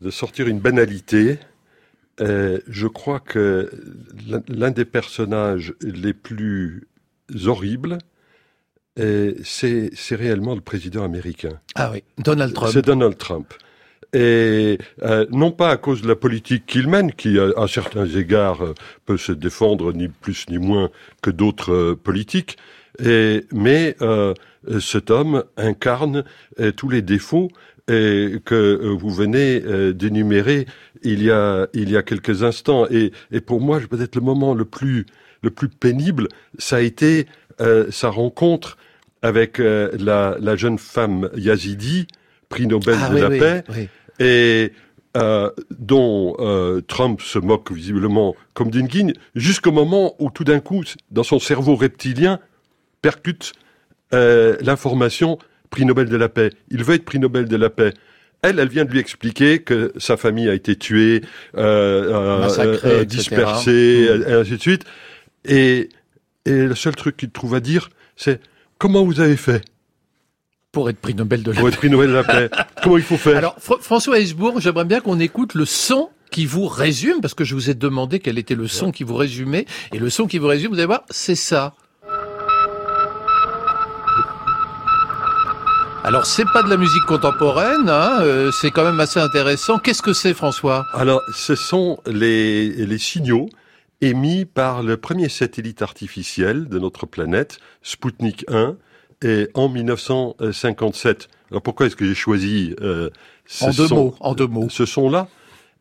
[0.00, 1.38] de sortir une banalité,
[2.22, 3.70] euh, je crois que
[4.48, 6.88] l'un- des personnages les plus
[7.44, 7.98] horribles,
[8.96, 11.60] c'est c'est réellement le président américain.
[11.74, 12.72] Ah oui, Donald Trump.
[12.72, 13.54] C'est Donald Trump.
[14.12, 18.06] Et euh, non pas à cause de la politique qu'il mène, qui à, à certains
[18.06, 18.74] égards euh,
[19.06, 20.90] peut se défendre ni plus ni moins
[21.22, 22.56] que d'autres euh, politiques,
[22.98, 24.34] et, mais euh,
[24.80, 26.24] cet homme incarne
[26.58, 27.50] euh, tous les défauts
[27.88, 30.66] euh, que euh, vous venez euh, d'énumérer
[31.02, 32.88] il y a il y a quelques instants.
[32.90, 35.06] Et, et pour moi, peut-être le moment le plus
[35.42, 36.26] le plus pénible,
[36.58, 37.26] ça a été
[37.60, 38.76] euh, sa rencontre
[39.22, 42.06] avec euh, la, la jeune femme yazidi,
[42.48, 43.88] prix Nobel Ah de oui, la oui, paix, oui.
[44.18, 44.72] et
[45.16, 46.36] euh, dont
[46.86, 51.38] Trump se moque visiblement comme d'une guigne, jusqu'au moment où tout d'un coup, dans son
[51.38, 52.38] cerveau reptilien,
[53.02, 53.52] percute
[54.12, 55.38] l'information
[55.70, 56.50] prix Nobel de la paix.
[56.70, 57.92] Il veut être prix Nobel de la paix.
[58.42, 61.20] Elle, elle vient de lui expliquer que sa famille a été tuée,
[61.56, 64.22] euh, Massacrée, dispersée, Mm.
[64.28, 64.84] et ainsi de suite.
[65.44, 65.88] Et,
[66.46, 68.40] et le seul truc qu'il trouve à dire, c'est
[68.78, 69.64] comment vous avez fait?
[70.72, 72.48] Pour être prix Nobel de la pour être prix Nobel de la paix.
[72.82, 76.46] Comment il faut faire Alors, Fr- François Hesbourg, j'aimerais bien qu'on écoute le son qui
[76.46, 79.66] vous résume, parce que je vous ai demandé quel était le son qui vous résumait,
[79.92, 81.74] et le son qui vous résume, vous allez voir, c'est ça.
[86.02, 89.78] Alors, c'est pas de la musique contemporaine, hein, euh, c'est quand même assez intéressant.
[89.78, 90.86] Qu'est-ce que c'est, François?
[90.94, 93.50] Alors, ce sont les, les signaux
[94.00, 98.76] émis par le premier satellite artificiel de notre planète, Sputnik 1,
[99.22, 101.28] et en 1957.
[101.50, 103.10] Alors pourquoi est-ce que j'ai choisi euh,
[103.46, 104.68] ce En deux son- mots, en deux mots.
[104.70, 105.28] ce son-là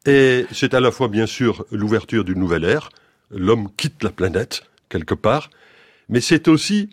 [0.06, 2.90] Et c'est à la fois bien sûr l'ouverture d'une nouvelle ère,
[3.32, 5.50] l'homme quitte la planète quelque part,
[6.10, 6.90] mais c'est aussi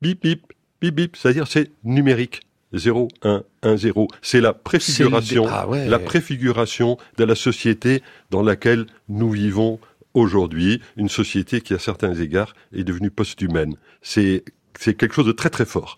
[0.00, 0.42] bip bip
[0.80, 2.40] bip bip, c'est-à-dire c'est numérique.
[2.74, 4.08] 0, 1, 1, 0.
[4.22, 5.86] C'est la préfiguration, ah ouais.
[5.86, 9.78] la préfiguration de la société dans laquelle nous vivons
[10.14, 13.76] aujourd'hui, une société qui à certains égards est devenue post-humaine.
[14.02, 14.44] C'est
[14.78, 15.96] c'est quelque chose de très très fort.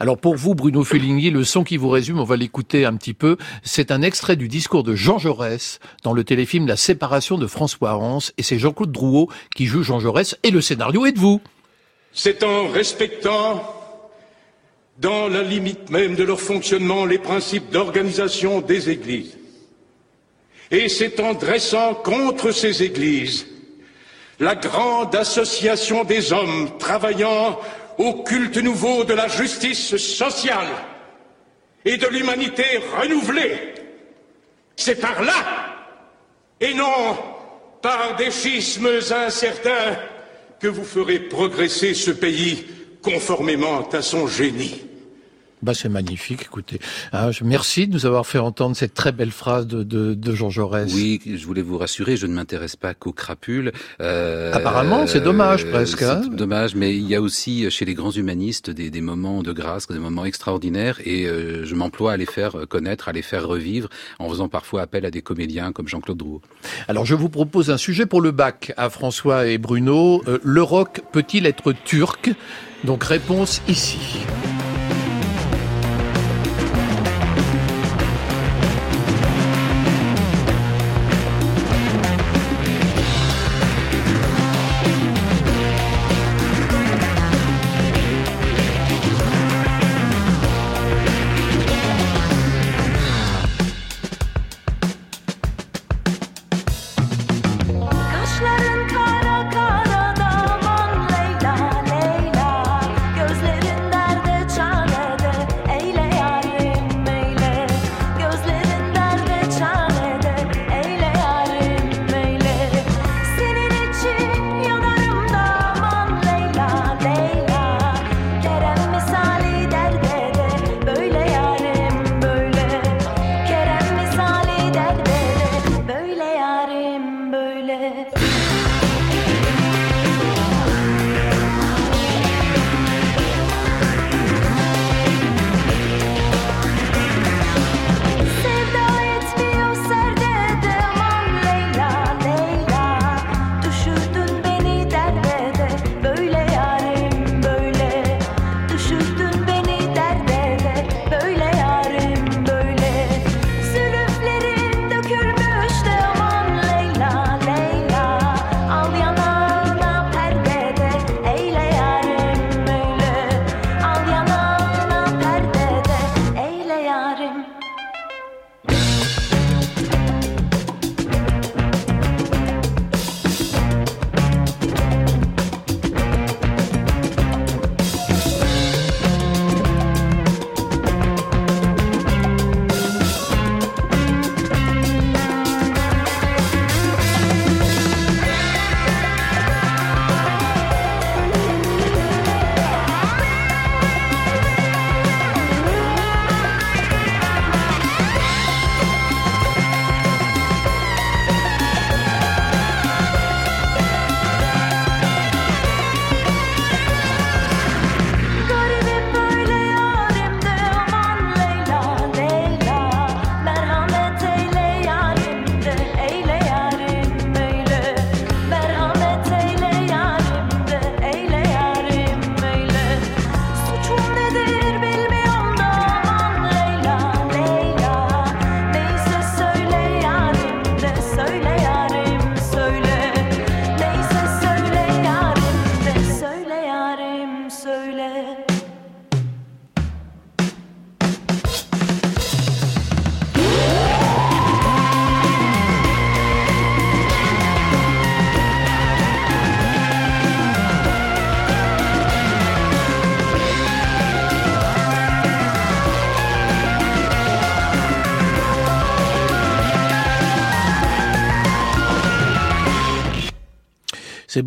[0.00, 3.14] Alors pour vous, Bruno Feligny, le son qui vous résume, on va l'écouter un petit
[3.14, 3.36] peu.
[3.62, 7.92] C'est un extrait du discours de Jean Jaurès dans le téléfilm La séparation de François
[7.92, 11.40] Rance, et c'est Jean-Claude Drouot qui joue Jean Jaurès, et le scénario est de vous.
[12.12, 13.62] C'est en respectant,
[14.98, 19.37] dans la limite même de leur fonctionnement, les principes d'organisation des églises.
[20.70, 23.46] Et c'est en dressant contre ces églises
[24.40, 27.58] la grande association des hommes travaillant
[27.98, 30.68] au culte nouveau de la justice sociale
[31.84, 32.64] et de l'humanité
[33.00, 33.74] renouvelée.
[34.76, 35.34] C'est par là,
[36.60, 37.16] et non
[37.82, 39.96] par des schismes incertains,
[40.60, 42.66] que vous ferez progresser ce pays
[43.02, 44.87] conformément à son génie.
[45.60, 46.78] Bah, c'est magnifique, écoutez.
[47.12, 50.34] Ah, je- merci de nous avoir fait entendre cette très belle phrase de, de, de
[50.34, 50.92] Jean Jaurès.
[50.94, 53.72] Oui, je voulais vous rassurer, je ne m'intéresse pas qu'aux crapules.
[54.00, 56.20] Euh, Apparemment, c'est dommage, euh, presque, hein.
[56.22, 59.42] C'est dommage, mais il y a aussi euh, chez les grands humanistes des, des moments
[59.42, 63.22] de grâce, des moments extraordinaires, et euh, je m'emploie à les faire connaître, à les
[63.22, 63.88] faire revivre,
[64.20, 66.40] en faisant parfois appel à des comédiens comme Jean-Claude Drouot.
[66.86, 70.22] Alors je vous propose un sujet pour le bac à François et Bruno.
[70.44, 72.30] Le rock peut-il être turc?
[72.84, 73.98] Donc réponse ici.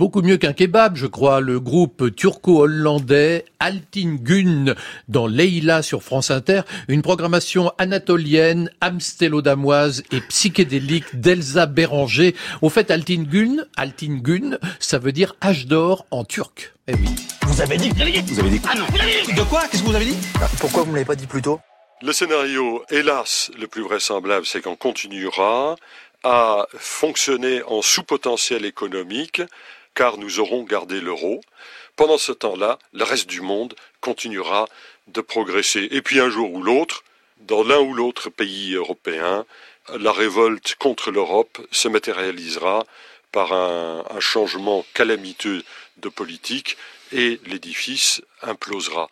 [0.01, 1.41] Beaucoup mieux qu'un kebab, je crois.
[1.41, 4.73] Le groupe turco-hollandais Altingun
[5.07, 12.35] dans Leila sur France Inter, une programmation anatolienne, amsteloddamoise et psychédélique d'Elsa Béranger.
[12.63, 16.73] Au fait, Altingun, Altingun, ça veut dire âge d'or en turc.
[16.87, 17.05] Eh oui.
[17.43, 19.43] Vous avez dit Vous avez dit Vous avez dit Ah non, vous avez dit De
[19.43, 19.67] quoi?
[19.69, 20.17] Qu'est-ce que vous avez dit?
[20.59, 21.59] Pourquoi vous ne l'avez pas dit plus tôt?
[22.01, 25.75] Le scénario, hélas, le plus vraisemblable, c'est qu'on continuera
[26.23, 29.41] à fonctionner en sous-potentiel économique,
[29.93, 31.41] car nous aurons gardé l'euro.
[31.95, 34.67] Pendant ce temps-là, le reste du monde continuera
[35.07, 35.87] de progresser.
[35.91, 37.03] Et puis un jour ou l'autre,
[37.39, 39.45] dans l'un ou l'autre pays européen,
[39.97, 42.85] la révolte contre l'Europe se matérialisera
[43.31, 45.63] par un, changement calamiteux
[45.97, 46.77] de politique
[47.11, 49.09] et l'édifice implosera.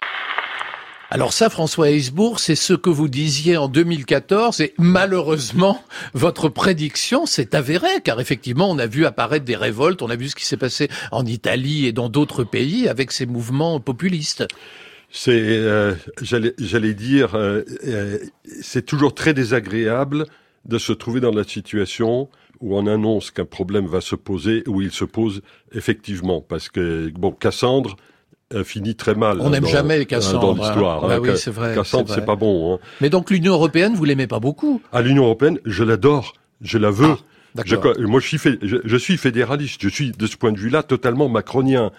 [1.12, 5.84] Alors ça, François Heisbourg, c'est ce que vous disiez en 2014 et malheureusement,
[6.14, 10.30] votre prédiction s'est avérée car effectivement, on a vu apparaître des révoltes, on a vu
[10.30, 14.46] ce qui s'est passé en Italie et dans d'autres pays avec ces mouvements populistes.
[15.10, 18.20] C'est, euh, j'allais dire, euh, euh,
[18.62, 20.28] c'est toujours très désagréable
[20.66, 22.30] de se trouver dans la situation
[22.60, 25.42] où on annonce qu'un problème va se poser, où il se pose
[25.72, 26.42] effectivement.
[26.42, 27.96] Parce que, bon, Cassandre
[28.64, 29.40] finit très mal.
[29.42, 31.04] On n'aime jamais euh, Cassandre, Dans l'histoire.
[31.04, 31.08] hein.
[31.08, 31.20] Bah hein.
[31.22, 32.76] oui, c'est vrai, Cassandre, c'est pas bon.
[32.76, 32.80] Hein.
[33.02, 34.82] Mais donc l'Union européenne, vous l'aimez pas beaucoup?
[34.92, 37.16] À l'Union européenne, je l'adore, je la veux.
[37.58, 37.62] Ah.
[37.66, 37.76] Je-
[38.06, 39.82] moi, je suis, fé- je, je suis fédéraliste.
[39.82, 41.92] Je suis, de ce point de vue-là, totalement macronien.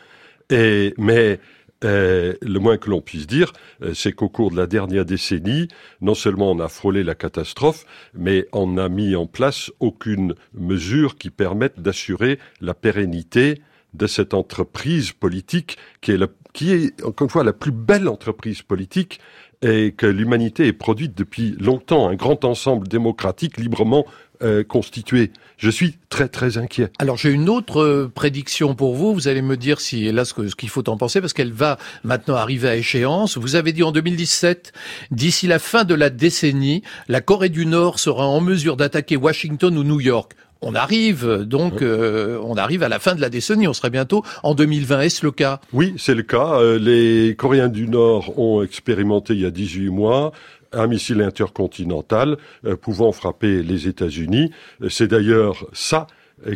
[0.51, 1.39] Et mais
[1.85, 5.69] euh, le moins que l'on puisse dire, euh, c'est qu'au cours de la dernière décennie,
[6.01, 7.85] non seulement on a frôlé la catastrophe,
[8.15, 13.61] mais on n'a mis en place aucune mesure qui permette d'assurer la pérennité
[13.95, 18.09] de cette entreprise politique qui est, la, qui est encore une fois la plus belle
[18.09, 19.21] entreprise politique
[19.63, 24.07] et que l'humanité ait produite depuis longtemps, un grand ensemble démocratique librement
[24.43, 25.33] euh, constitué.
[25.59, 26.91] Je suis très très inquiet.
[26.99, 29.13] Alors j'ai une autre euh, prédiction pour vous.
[29.13, 32.37] Vous allez me dire si là ce qu'il faut en penser parce qu'elle va maintenant
[32.37, 33.37] arriver à échéance.
[33.37, 34.73] Vous avez dit en 2017,
[35.11, 39.77] d'ici la fin de la décennie, la Corée du Nord sera en mesure d'attaquer Washington
[39.77, 40.33] ou New York.
[40.63, 43.67] On arrive donc, euh, on arrive à la fin de la décennie.
[43.67, 45.01] On serait bientôt en 2020.
[45.01, 45.61] Est-ce le cas?
[45.73, 46.61] Oui, c'est le cas.
[46.61, 50.33] Euh, Les Coréens du Nord ont expérimenté il y a 18 mois
[50.73, 54.53] un missile intercontinental euh, pouvant frapper les États-Unis.
[54.89, 56.07] C'est d'ailleurs ça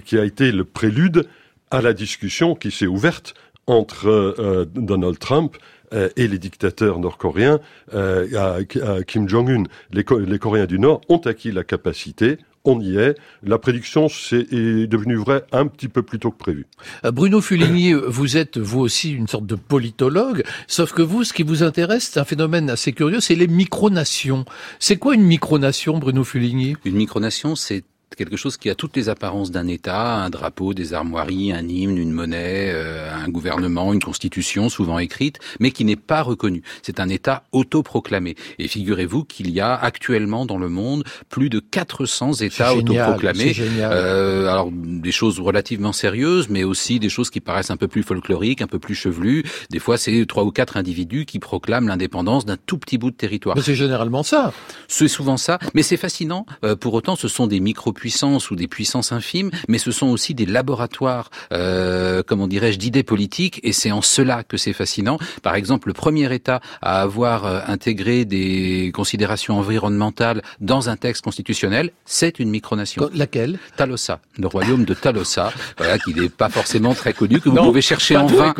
[0.04, 1.26] qui a été le prélude
[1.70, 3.34] à la discussion qui s'est ouverte
[3.66, 5.56] entre euh, Donald Trump
[5.92, 7.60] euh, et les dictateurs nord-coréens
[7.94, 9.64] euh, à, à Kim Jong-un.
[9.92, 13.14] Les Coréens du Nord ont acquis la capacité, on y est.
[13.42, 16.66] La prédiction c'est- est devenue vraie un petit peu plus tôt que prévu.
[17.04, 21.32] Euh, Bruno Fuligny, vous êtes vous aussi une sorte de politologue, sauf que vous, ce
[21.32, 24.44] qui vous intéresse, c'est un phénomène assez curieux, c'est les micronations.
[24.78, 26.76] C'est quoi une micronation, Bruno Fuligny?
[26.84, 27.84] Une micronation, c'est
[28.16, 31.98] quelque chose qui a toutes les apparences d'un État, un drapeau, des armoiries, un hymne,
[31.98, 36.62] une monnaie, euh, un gouvernement, une constitution souvent écrite, mais qui n'est pas reconnu.
[36.82, 38.34] C'est un État autoproclamé.
[38.58, 43.54] Et figurez-vous qu'il y a actuellement dans le monde plus de 400 États génial, autoproclamés.
[43.80, 48.02] Euh, alors des choses relativement sérieuses, mais aussi des choses qui paraissent un peu plus
[48.02, 49.44] folkloriques, un peu plus chevelues.
[49.70, 53.16] Des fois, c'est trois ou quatre individus qui proclament l'indépendance d'un tout petit bout de
[53.16, 53.56] territoire.
[53.56, 54.52] Mais c'est généralement ça.
[54.88, 56.46] C'est souvent ça, mais c'est fascinant.
[56.64, 57.60] Euh, pour autant, ce sont des
[58.08, 63.02] micro-puissances ou des puissances infimes, mais ce sont aussi des laboratoires, euh, comment dirais-je, d'idées
[63.02, 65.18] politiques, et c'est en cela que c'est fascinant.
[65.42, 71.24] Par exemple, le premier État à avoir euh, intégré des considérations environnementales dans un texte
[71.24, 73.08] constitutionnel, c'est une micronation.
[73.14, 73.58] Laquelle?
[73.76, 77.64] Talosa, le royaume de Talosa, voilà, qui n'est pas forcément très connu, que vous Non,
[77.64, 78.54] pouvez chercher en vain.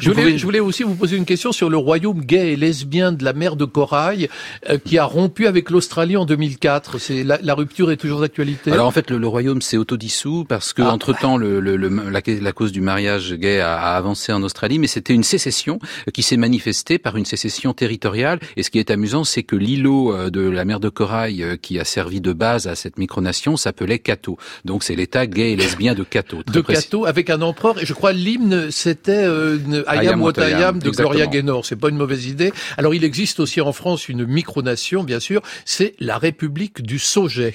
[0.00, 2.56] Je voulais, pouvez- je voulais aussi vous poser une question sur le royaume gay et
[2.56, 4.28] lesbien de la mer de Corail
[4.68, 6.98] euh, qui a rompu avec l'Australie en 2004.
[6.98, 8.72] C'est la, la rupture est toujours d'actualité.
[8.72, 10.92] Alors en fait, le, le royaume s'est autodissous parce que Ah.
[10.92, 14.42] entre temps, le, le- le- la, la cause du mariage gay a, a avancé en
[14.42, 15.78] Australie, mais c'était une sécession
[16.12, 18.40] qui s'est manifestée par une sécession territoriale.
[18.56, 21.56] Et ce qui est amusant, c'est que l'îlot euh, de la mer de Corail euh,
[21.56, 24.36] qui a servi de base à cette micronation s'appelait Cato.
[24.64, 26.42] Donc c'est l'État gay et lesbien de Cato.
[26.44, 26.82] de précis.
[26.84, 30.22] Cato avec un empereur et je crois l'hymne c'était euh, une I I am am
[30.22, 31.26] what what I I am, am de Gloria.
[31.28, 31.64] Gaynor.
[31.64, 32.52] C'est pas une mauvaise idée.
[32.76, 37.54] Alors il existe aussi en France une micronation bien sûr, c'est la République du Sauget.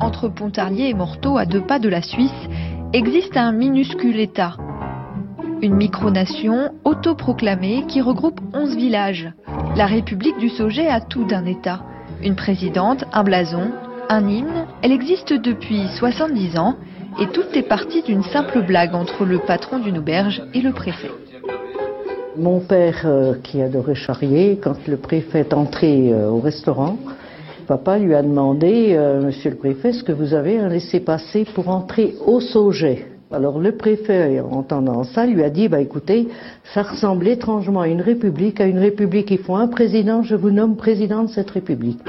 [0.00, 2.48] Entre Pontarlier et Morteau, à deux pas de la Suisse,
[2.92, 4.56] existe un minuscule État.
[5.62, 9.30] Une micronation autoproclamée qui regroupe 11 villages.
[9.76, 11.82] La République du Sauget a tout d'un État.
[12.22, 13.72] Une présidente, un blason,
[14.08, 14.66] un hymne.
[14.82, 16.76] Elle existe depuis 70 ans
[17.20, 21.10] et tout est parti d'une simple blague entre le patron d'une auberge et le préfet.
[22.36, 26.96] Mon père, euh, qui adorait charrier, quand le préfet est entré euh, au restaurant,
[27.70, 31.68] papa lui a demandé, euh, Monsieur le préfet, est-ce que vous avez un laissez-passer pour
[31.68, 33.06] entrer au Sauget?
[33.30, 36.26] Alors le préfet, en entendant ça, lui a dit, bah écoutez,
[36.74, 40.50] ça ressemble étrangement à une république, à une république, il faut un président, je vous
[40.50, 42.00] nomme président de cette république.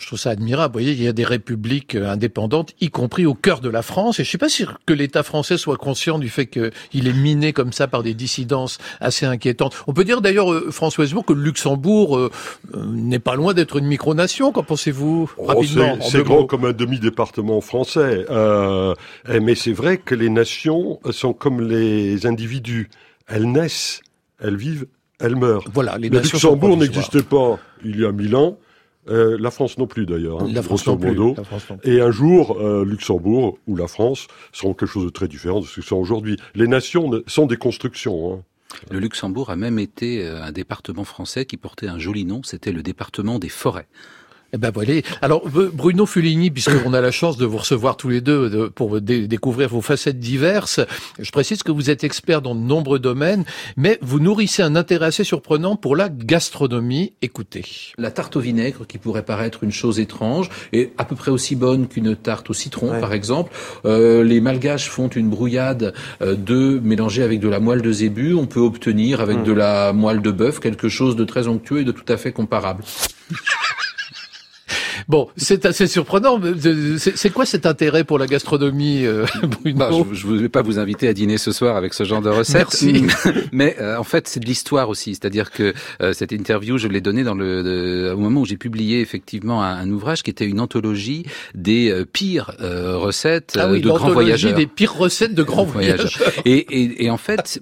[0.00, 0.72] Je trouve ça admirable.
[0.72, 3.82] Vous voyez, il y a des républiques euh, indépendantes, y compris au cœur de la
[3.82, 4.18] France.
[4.18, 7.52] Et je suis pas sûr que l'État français soit conscient du fait qu'il est miné
[7.52, 9.76] comme ça par des dissidences assez inquiétantes.
[9.86, 12.30] On peut dire d'ailleurs, euh, François Hesbourg, que le Luxembourg euh,
[12.74, 14.52] euh, n'est pas loin d'être une micronation.
[14.52, 18.24] Qu'en pensez-vous Oh, rapidement c'est- en c'est grand comme un demi-département français.
[18.30, 18.94] Euh,
[19.28, 22.88] eh, mais c'est vrai que les nations sont comme les individus.
[23.28, 24.00] Elles naissent,
[24.42, 24.86] elles vivent,
[25.20, 25.64] elles meurent.
[25.74, 28.56] Voilà, les Le nations Luxembourg n'existait pas il y a mille ans.
[29.08, 30.42] Euh, la France non plus d'ailleurs.
[30.42, 31.34] hein, La France non plus, modo.
[31.36, 31.90] la France non plus.
[31.92, 35.64] Et un jour, euh, Luxembourg ou la France seront quelque chose de très différent de
[35.66, 36.36] ce qu'ils sont aujourd'hui.
[36.54, 38.34] Les nations ne- sont des constructions.
[38.34, 38.42] hein.
[38.90, 42.72] Le Luxembourg a même été euh, un département français qui portait un joli nom, c'était
[42.72, 43.88] le département des forêts.
[44.52, 44.94] Eh ben voilà.
[45.22, 48.66] Alors B- Bruno Fuligny, puisqu'on a la chance de vous recevoir tous les deux de-
[48.66, 50.80] pour dé- découvrir vos facettes diverses,
[51.18, 53.44] je précise que vous êtes expert dans de nombreux domaines,
[53.76, 57.12] mais vous nourrissez un intérêt assez surprenant pour la gastronomie.
[57.22, 57.64] Écoutez.
[57.96, 61.54] La tarte au vinaigre, qui pourrait paraître une chose étrange, est à peu près aussi
[61.54, 63.52] bonne qu'une tarte au citron, par exemple.
[63.84, 68.34] Euh, les malgaches font une brouillade euh, d'œufs mélangés avec de la moelle de zébu.
[68.34, 69.44] On peut obtenir avec Mm.
[69.44, 72.32] de la moelle de bœuf quelque chose de très onctueux et de tout à fait
[72.32, 72.82] comparable.
[75.10, 76.38] Bon, c'est assez surprenant.
[76.38, 76.52] mais
[76.98, 80.78] C'est quoi cet intérêt pour la gastronomie, euh, Bruno Bah, je ne vais pas vous
[80.78, 82.80] inviter à dîner ce soir avec ce genre de recettes.
[82.80, 83.06] Merci.
[83.52, 85.10] Mais euh, en fait, c'est de l'histoire aussi.
[85.16, 88.56] C'est-à-dire que euh, cette interview, je l'ai donnée dans le, de- au moment où j'ai
[88.56, 91.24] publié effectivement un, un ouvrage qui était une anthologie
[91.56, 94.54] des euh, pires euh, recettes Ah euh, oui, de grands voyageurs.
[94.54, 96.32] des pires recettes de grands voyageurs.
[96.44, 97.60] Et, et, et en fait,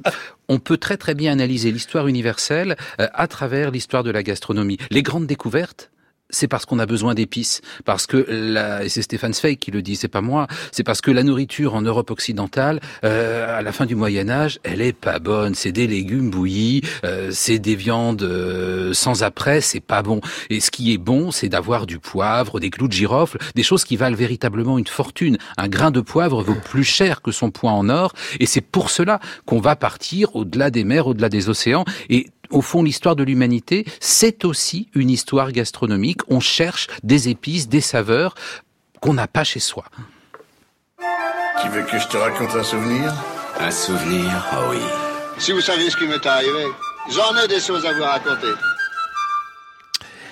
[0.50, 4.76] on peut très très bien analyser l'histoire universelle euh, à travers l'histoire de la gastronomie.
[4.90, 5.90] Les grandes découvertes,
[6.30, 9.82] c'est parce qu'on a besoin d'épices, parce que la, et c'est Stéphane Zweig qui le
[9.82, 13.72] dit, c'est pas moi, c'est parce que la nourriture en Europe occidentale, euh, à la
[13.72, 15.54] fin du Moyen Âge, elle est pas bonne.
[15.54, 20.20] C'est des légumes bouillis, euh, c'est des viandes euh, sans après, c'est pas bon.
[20.50, 23.84] Et ce qui est bon, c'est d'avoir du poivre, des clous de girofle, des choses
[23.84, 25.38] qui valent véritablement une fortune.
[25.56, 28.90] Un grain de poivre vaut plus cher que son poids en or, et c'est pour
[28.90, 33.22] cela qu'on va partir au-delà des mers, au-delà des océans, et au fond, l'histoire de
[33.22, 36.20] l'humanité, c'est aussi une histoire gastronomique.
[36.28, 38.34] On cherche des épices, des saveurs
[39.00, 39.84] qu'on n'a pas chez soi.
[41.62, 43.14] Tu veux que je te raconte un souvenir?
[43.60, 44.78] Un souvenir, ah oui.
[45.38, 46.64] Si vous saviez ce qui m'est arrivé,
[47.10, 48.52] j'en ai des choses à vous raconter.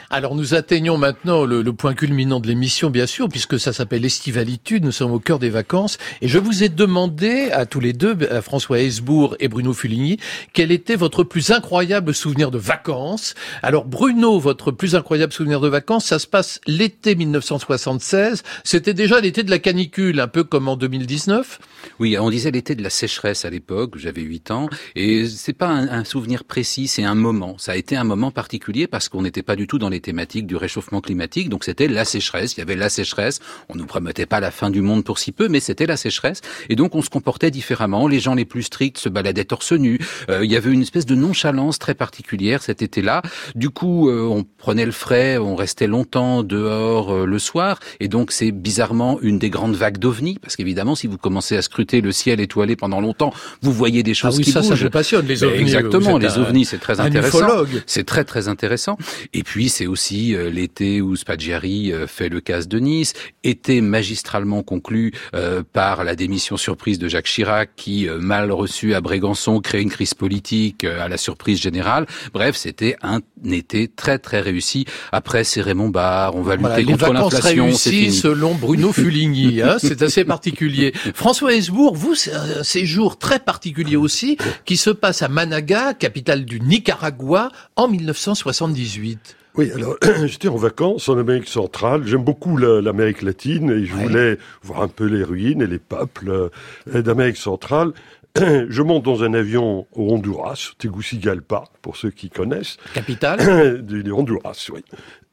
[0.09, 4.05] Alors nous atteignons maintenant le, le point culminant de l'émission, bien sûr, puisque ça s'appelle
[4.05, 7.93] Estivalitude, nous sommes au cœur des vacances, et je vous ai demandé à tous les
[7.93, 10.19] deux, à François Hesbourg et Bruno Fuligny,
[10.53, 13.35] quel était votre plus incroyable souvenir de vacances.
[13.63, 19.21] Alors Bruno, votre plus incroyable souvenir de vacances, ça se passe l'été 1976, c'était déjà
[19.21, 21.59] l'été de la canicule, un peu comme en 2019
[21.99, 25.69] Oui, on disait l'été de la sécheresse à l'époque, j'avais 8 ans, et c'est pas
[25.69, 27.59] un, un souvenir précis, c'est un moment.
[27.59, 30.47] Ça a été un moment particulier parce qu'on n'était pas du tout dans les thématiques
[30.47, 34.27] du réchauffement climatique, donc c'était la sécheresse, il y avait la sécheresse, on nous promettait
[34.27, 37.03] pas la fin du monde pour si peu, mais c'était la sécheresse, et donc on
[37.03, 39.99] se comportait différemment, les gens les plus stricts se baladaient torse nu,
[40.31, 43.23] Euh, il y avait une espèce de nonchalance très particulière cet été-là,
[43.55, 48.09] du coup euh, on prenait le frais, on restait longtemps dehors euh, le soir, et
[48.09, 52.01] donc c'est bizarrement une des grandes vagues d'ovnis, parce qu'évidemment si vous commencez à scruter
[52.01, 53.33] le ciel étoilé pendant longtemps,
[53.63, 54.83] vous voyez des choses Ah oui, qui ça, ça bougent.
[54.85, 57.47] vous passionne, les Ben, ovnis, Exactement, les ovnis, c'est très intéressant.
[57.87, 58.97] C'est très très intéressant.
[59.33, 63.13] Et puis c'est aussi euh, l'été où Spaggiari euh, fait le casse de Nice,
[63.45, 68.95] été magistralement conclu euh, par la démission surprise de Jacques Chirac, qui euh, mal reçu
[68.95, 72.07] à Brégançon crée une crise politique euh, à la surprise générale.
[72.33, 74.85] Bref, c'était un été très très réussi.
[75.13, 78.13] Après, c'est Raymond Barre, on va lutter Voilà, contre l'inflation, c'est fini.
[78.13, 79.63] selon Bruno Fuligny.
[79.63, 80.93] Hein, c'est assez particulier.
[81.15, 86.45] François Hesbourg, vous, c'est un séjour très particulier aussi, qui se passe à Managa, capitale
[86.45, 89.37] du Nicaragua, en 1978.
[89.57, 89.97] Oui, alors
[90.27, 92.07] j'étais en vacances en Amérique centrale.
[92.07, 95.79] J'aime beaucoup la- l'Amérique latine et je voulais voir un peu les ruines et les
[95.79, 96.51] peuples
[96.95, 97.93] euh, d'Amérique centrale.
[98.37, 102.77] Je monte dans un avion au Honduras, Tegucigalpa, pour ceux qui connaissent.
[102.93, 104.83] Capitale du, du Honduras, oui.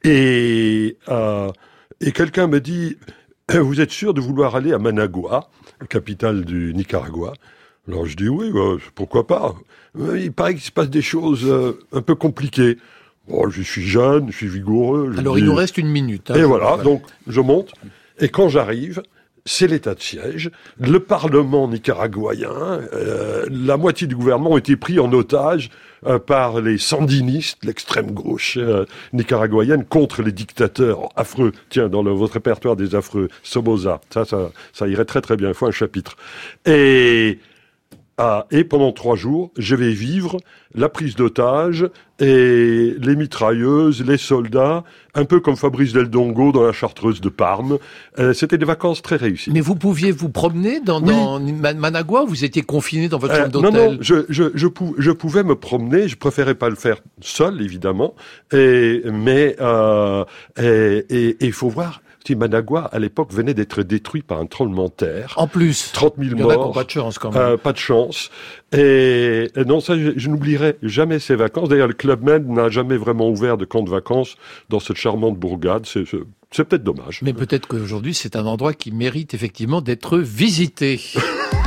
[0.04, 1.50] Et, euh,
[2.00, 2.96] et quelqu'un me dit,
[3.52, 5.50] vous êtes sûr de vouloir aller à Managua,
[5.90, 7.34] capitale du Nicaragua?
[7.86, 8.50] Alors je dis oui,
[8.94, 9.54] pourquoi pas?
[9.98, 12.78] Il paraît qu'il se passe des choses euh, un peu compliquées.
[13.28, 15.12] Bon, je suis jeune, je suis vigoureux.
[15.14, 16.30] je Alors dis- il nous reste une minute.
[16.30, 16.34] hein.
[16.34, 17.72] et voilà, donc je monte.
[18.20, 19.02] Et quand j'arrive,
[19.46, 20.50] c'est l'état de siège.
[20.78, 22.50] Le Parlement nicaraguayen,
[22.92, 25.70] euh, la moitié du gouvernement ont été pris en otage
[26.06, 31.52] euh, par les sandinistes, l'extrême gauche euh, nicaraguayenne, contre les dictateurs affreux.
[31.70, 35.48] Tiens, dans le- votre répertoire des affreux, Somoza, ça, ça, ça irait très très bien.
[35.48, 36.16] Il faut un chapitre.
[36.66, 37.38] Et
[38.18, 40.36] ah, et pendant trois jours, je vais vivre
[40.74, 41.88] la prise d'otages
[42.20, 44.84] et les mitrailleuses, les soldats,
[45.14, 47.78] un peu comme Fabrice Del Dongo dans la chartreuse de Parme.
[48.20, 49.50] Euh, C'était des vacances très réussies.
[49.52, 53.34] Mais vous pouviez vous promener dans, dans Ma- Managua ou vous étiez confiné dans votre
[53.34, 53.90] Euh, chambre non, d'hôtel?
[53.92, 57.60] non, je, je, je, pou- je pouvais me promener, je préférais pas le faire seul,
[57.62, 58.14] évidemment,
[58.52, 60.24] et, mais euh,
[60.56, 64.46] et et- et il faut voir, si Managua, à l'époque, venait d'être détruit par un
[64.46, 65.34] tremblement de terre.
[65.36, 65.90] En plus.
[65.92, 66.72] 30 000 Il y en a qui morts.
[66.72, 67.42] pas de chance, quand même.
[67.42, 68.30] Euh, pas de chance.
[68.72, 71.68] Et, et non, ça, je, je n'oublierai jamais ces vacances.
[71.68, 74.36] D'ailleurs, le Club Med n'a jamais vraiment ouvert de camp de vacances
[74.70, 75.84] dans cette charmante bourgade.
[75.86, 76.16] C'est, c'est-
[76.50, 77.20] c'est peut-être dommage.
[77.22, 81.00] Mais peut-être qu'aujourd'hui, c'est un endroit qui mérite effectivement d'être visité.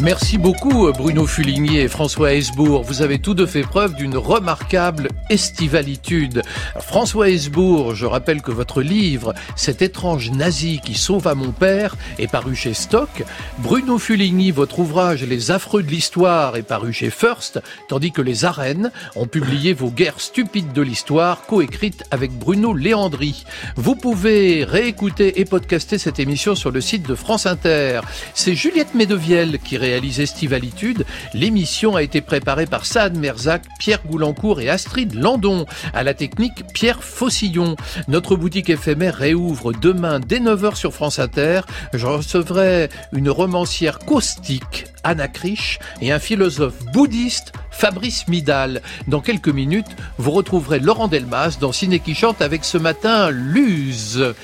[0.00, 2.84] Merci beaucoup Bruno Fuligny et François Hesbourg.
[2.84, 6.42] Vous avez tous deux fait preuve d'une remarquable estivalitude.
[6.80, 12.30] François Hesbourg, je rappelle que votre livre, Cet étrange nazi qui sauva mon père, est
[12.30, 13.24] paru chez Stock.
[13.58, 18.44] Bruno Fuligny, votre ouvrage Les affreux de l'histoire est paru chez First, tandis que les
[18.44, 23.44] arènes ont publié vos guerres stupides de l'histoire, coécrites avec Bruno Léandri.
[23.74, 28.02] Vous pouvez réécouter et podcaster cette émission sur le site de France Inter.
[28.34, 31.06] C'est Juliette Medevielle qui réalise Estivalitude.
[31.32, 35.64] L'émission a été préparée par Saad Merzac, Pierre Goulancourt et Astrid Landon.
[35.94, 37.74] À la technique, Pierre Faucillon.
[38.06, 41.62] Notre boutique éphémère réouvre demain dès 9h sur France Inter.
[41.94, 48.82] Je recevrai une romancière caustique, Anna Krisch, et un philosophe bouddhiste, Fabrice Midal.
[49.06, 54.34] Dans quelques minutes, vous retrouverez Laurent Delmas dans Ciné qui chante avec ce matin Luz.